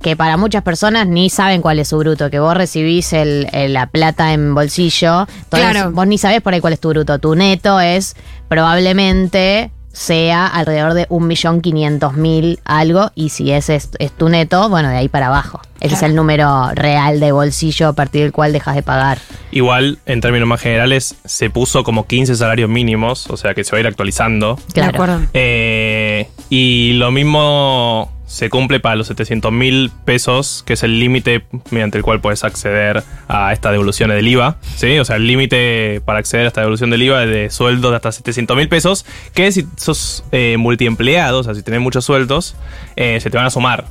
Que 0.00 0.16
para 0.16 0.38
muchas 0.38 0.62
personas 0.62 1.06
ni 1.06 1.28
saben 1.28 1.60
cuál 1.60 1.78
es 1.78 1.88
su 1.88 1.98
bruto, 1.98 2.30
que 2.30 2.38
vos 2.38 2.54
recibís 2.56 3.12
el, 3.12 3.48
el- 3.52 3.74
la 3.74 3.86
plata 3.86 4.32
en 4.32 4.54
bolsillo, 4.54 5.26
entonces 5.42 5.70
Claro. 5.70 5.90
vos 5.92 6.06
ni 6.06 6.16
sabés 6.16 6.40
por 6.40 6.54
ahí 6.54 6.60
cuál 6.60 6.72
es 6.72 6.80
tu 6.80 6.88
bruto. 6.88 7.18
Tu 7.18 7.34
neto 7.34 7.78
es 7.80 8.16
probablemente 8.48 9.70
sea 9.94 10.46
alrededor 10.46 10.92
de 10.92 11.06
un 11.08 11.26
millón 11.26 11.60
quinientos 11.62 12.14
mil 12.14 12.60
algo, 12.64 13.10
y 13.14 13.30
si 13.30 13.52
ese 13.52 13.76
es, 13.76 13.90
es 13.98 14.12
tu 14.12 14.28
neto, 14.28 14.68
bueno, 14.68 14.90
de 14.90 14.96
ahí 14.96 15.08
para 15.08 15.28
abajo. 15.28 15.60
Ese 15.80 15.94
es 15.96 16.02
el 16.02 16.14
número 16.14 16.70
real 16.74 17.20
de 17.20 17.30
bolsillo 17.32 17.88
a 17.88 17.92
partir 17.92 18.22
del 18.22 18.32
cual 18.32 18.52
dejas 18.52 18.74
de 18.74 18.82
pagar. 18.82 19.18
Igual, 19.50 19.98
en 20.06 20.20
términos 20.20 20.48
más 20.48 20.60
generales, 20.60 21.16
se 21.24 21.50
puso 21.50 21.84
como 21.84 22.06
15 22.06 22.36
salarios 22.36 22.70
mínimos, 22.70 23.28
o 23.28 23.36
sea 23.36 23.54
que 23.54 23.64
se 23.64 23.72
va 23.72 23.78
a 23.78 23.80
ir 23.80 23.86
actualizando. 23.86 24.58
Claro. 24.72 24.92
De 24.92 24.96
acuerdo. 24.96 25.20
Eh, 25.34 26.28
y 26.48 26.94
lo 26.94 27.10
mismo 27.10 28.13
se 28.26 28.48
cumple 28.48 28.80
para 28.80 28.96
los 28.96 29.06
700 29.08 29.52
mil 29.52 29.90
pesos, 30.04 30.62
que 30.66 30.74
es 30.74 30.82
el 30.82 30.98
límite 30.98 31.44
mediante 31.70 31.98
el 31.98 32.04
cual 32.04 32.20
puedes 32.20 32.42
acceder 32.44 33.02
a 33.28 33.52
esta 33.52 33.70
devolución 33.70 34.10
del 34.10 34.26
IVA. 34.26 34.56
¿sí? 34.76 34.98
O 34.98 35.04
sea, 35.04 35.16
el 35.16 35.26
límite 35.26 36.00
para 36.04 36.18
acceder 36.18 36.46
a 36.46 36.48
esta 36.48 36.60
devolución 36.60 36.90
del 36.90 37.02
IVA 37.02 37.24
es 37.24 37.30
de 37.30 37.50
sueldos 37.50 37.90
de 37.90 37.96
hasta 37.96 38.12
700 38.12 38.56
mil 38.56 38.68
pesos, 38.68 39.04
que 39.34 39.52
si 39.52 39.66
sos 39.76 40.24
eh, 40.32 40.56
multiempleado, 40.58 41.40
o 41.40 41.44
sea, 41.44 41.54
si 41.54 41.62
tenés 41.62 41.80
muchos 41.80 42.04
sueldos, 42.04 42.56
eh, 42.96 43.20
se 43.20 43.30
te 43.30 43.36
van 43.36 43.46
a 43.46 43.50
sumar. 43.50 43.84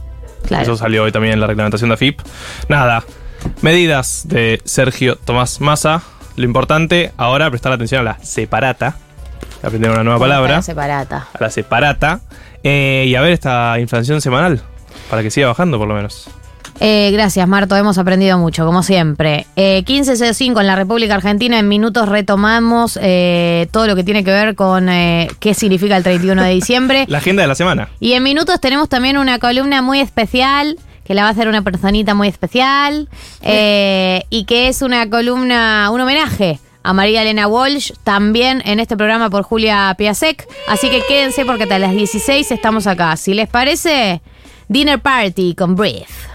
Claro. 0.48 0.64
Eso 0.64 0.76
salió 0.76 1.04
hoy 1.04 1.12
también 1.12 1.36
en 1.36 1.40
la 1.40 1.48
reglamentación 1.48 1.90
de 1.90 1.94
AFIP. 1.94 2.20
Nada, 2.68 3.04
medidas 3.62 4.28
de 4.28 4.62
Sergio 4.66 5.16
Tomás 5.16 5.62
Massa. 5.62 6.02
Lo 6.36 6.46
importante 6.46 7.12
ahora 7.18 7.50
prestar 7.50 7.72
atención 7.72 8.02
a 8.02 8.04
la 8.04 8.24
separata. 8.24 8.98
Aprender 9.62 9.92
una 9.92 10.04
nueva 10.04 10.20
palabra 10.20 10.62
Separata. 10.62 11.28
a 11.34 11.42
la 11.42 11.50
separata 11.50 12.20
eh, 12.64 13.06
y 13.08 13.16
a 13.16 13.22
ver 13.22 13.32
esta 13.34 13.80
inflación 13.80 14.22
semanal 14.22 14.62
para 15.10 15.22
que 15.22 15.32
siga 15.32 15.48
bajando 15.48 15.78
por 15.78 15.88
lo 15.88 15.96
menos. 15.96 16.30
Eh, 16.80 17.12
gracias, 17.12 17.48
Marto. 17.48 17.76
Hemos 17.76 17.98
aprendido 17.98 18.38
mucho, 18.38 18.66
como 18.66 18.84
siempre. 18.84 19.46
Eh, 19.56 19.84
15.05 19.86 20.60
en 20.60 20.68
la 20.68 20.76
República 20.76 21.16
Argentina. 21.16 21.60
En 21.60 21.68
minutos 21.68 22.10
retomamos 22.10 22.98
eh, 23.02 23.68
todo 23.72 23.88
lo 23.88 23.96
que 23.96 24.04
tiene 24.04 24.24
que 24.24 24.32
ver 24.32 24.56
con 24.56 24.90
eh, 24.90 25.30
qué 25.40 25.54
significa 25.54 25.96
el 25.98 26.04
31 26.04 26.44
de 26.44 26.50
diciembre. 26.50 27.06
La 27.08 27.20
agenda 27.20 27.44
de 27.44 27.48
la 27.48 27.56
semana. 27.56 27.90
Y 28.00 28.14
en 28.14 28.24
minutos 28.24 28.60
tenemos 28.60 28.90
también 28.90 29.18
una 29.18 29.40
columna 29.40 29.82
muy 29.82 30.00
especial, 30.00 30.78
que 31.06 31.14
la 31.14 31.24
va 31.24 31.30
a 31.30 31.32
hacer 31.32 31.48
una 31.48 31.62
personita 31.62 32.16
muy 32.16 32.28
especial, 32.28 33.08
eh, 33.42 34.24
y 34.30 34.46
que 34.46 34.68
es 34.68 34.82
una 34.82 35.10
columna, 35.10 35.90
un 35.92 36.02
homenaje 36.02 36.60
a 36.84 36.94
María 36.94 37.22
Elena 37.22 37.48
Walsh, 37.48 37.92
también 38.04 38.62
en 38.66 38.80
este 38.80 38.98
programa 38.98 39.30
por 39.30 39.44
Julia 39.44 39.96
Piasek. 39.98 40.48
Así 40.68 40.90
que 40.90 41.02
quédense 41.08 41.46
porque 41.46 41.64
hasta 41.64 41.80
las 41.80 41.94
16 41.94 42.52
estamos 42.52 42.88
acá. 42.88 43.16
Si 43.16 43.34
les 43.34 43.48
parece, 43.48 44.22
Dinner 44.68 45.02
Party 45.02 45.56
con 45.56 45.76
Brief. 45.76 46.33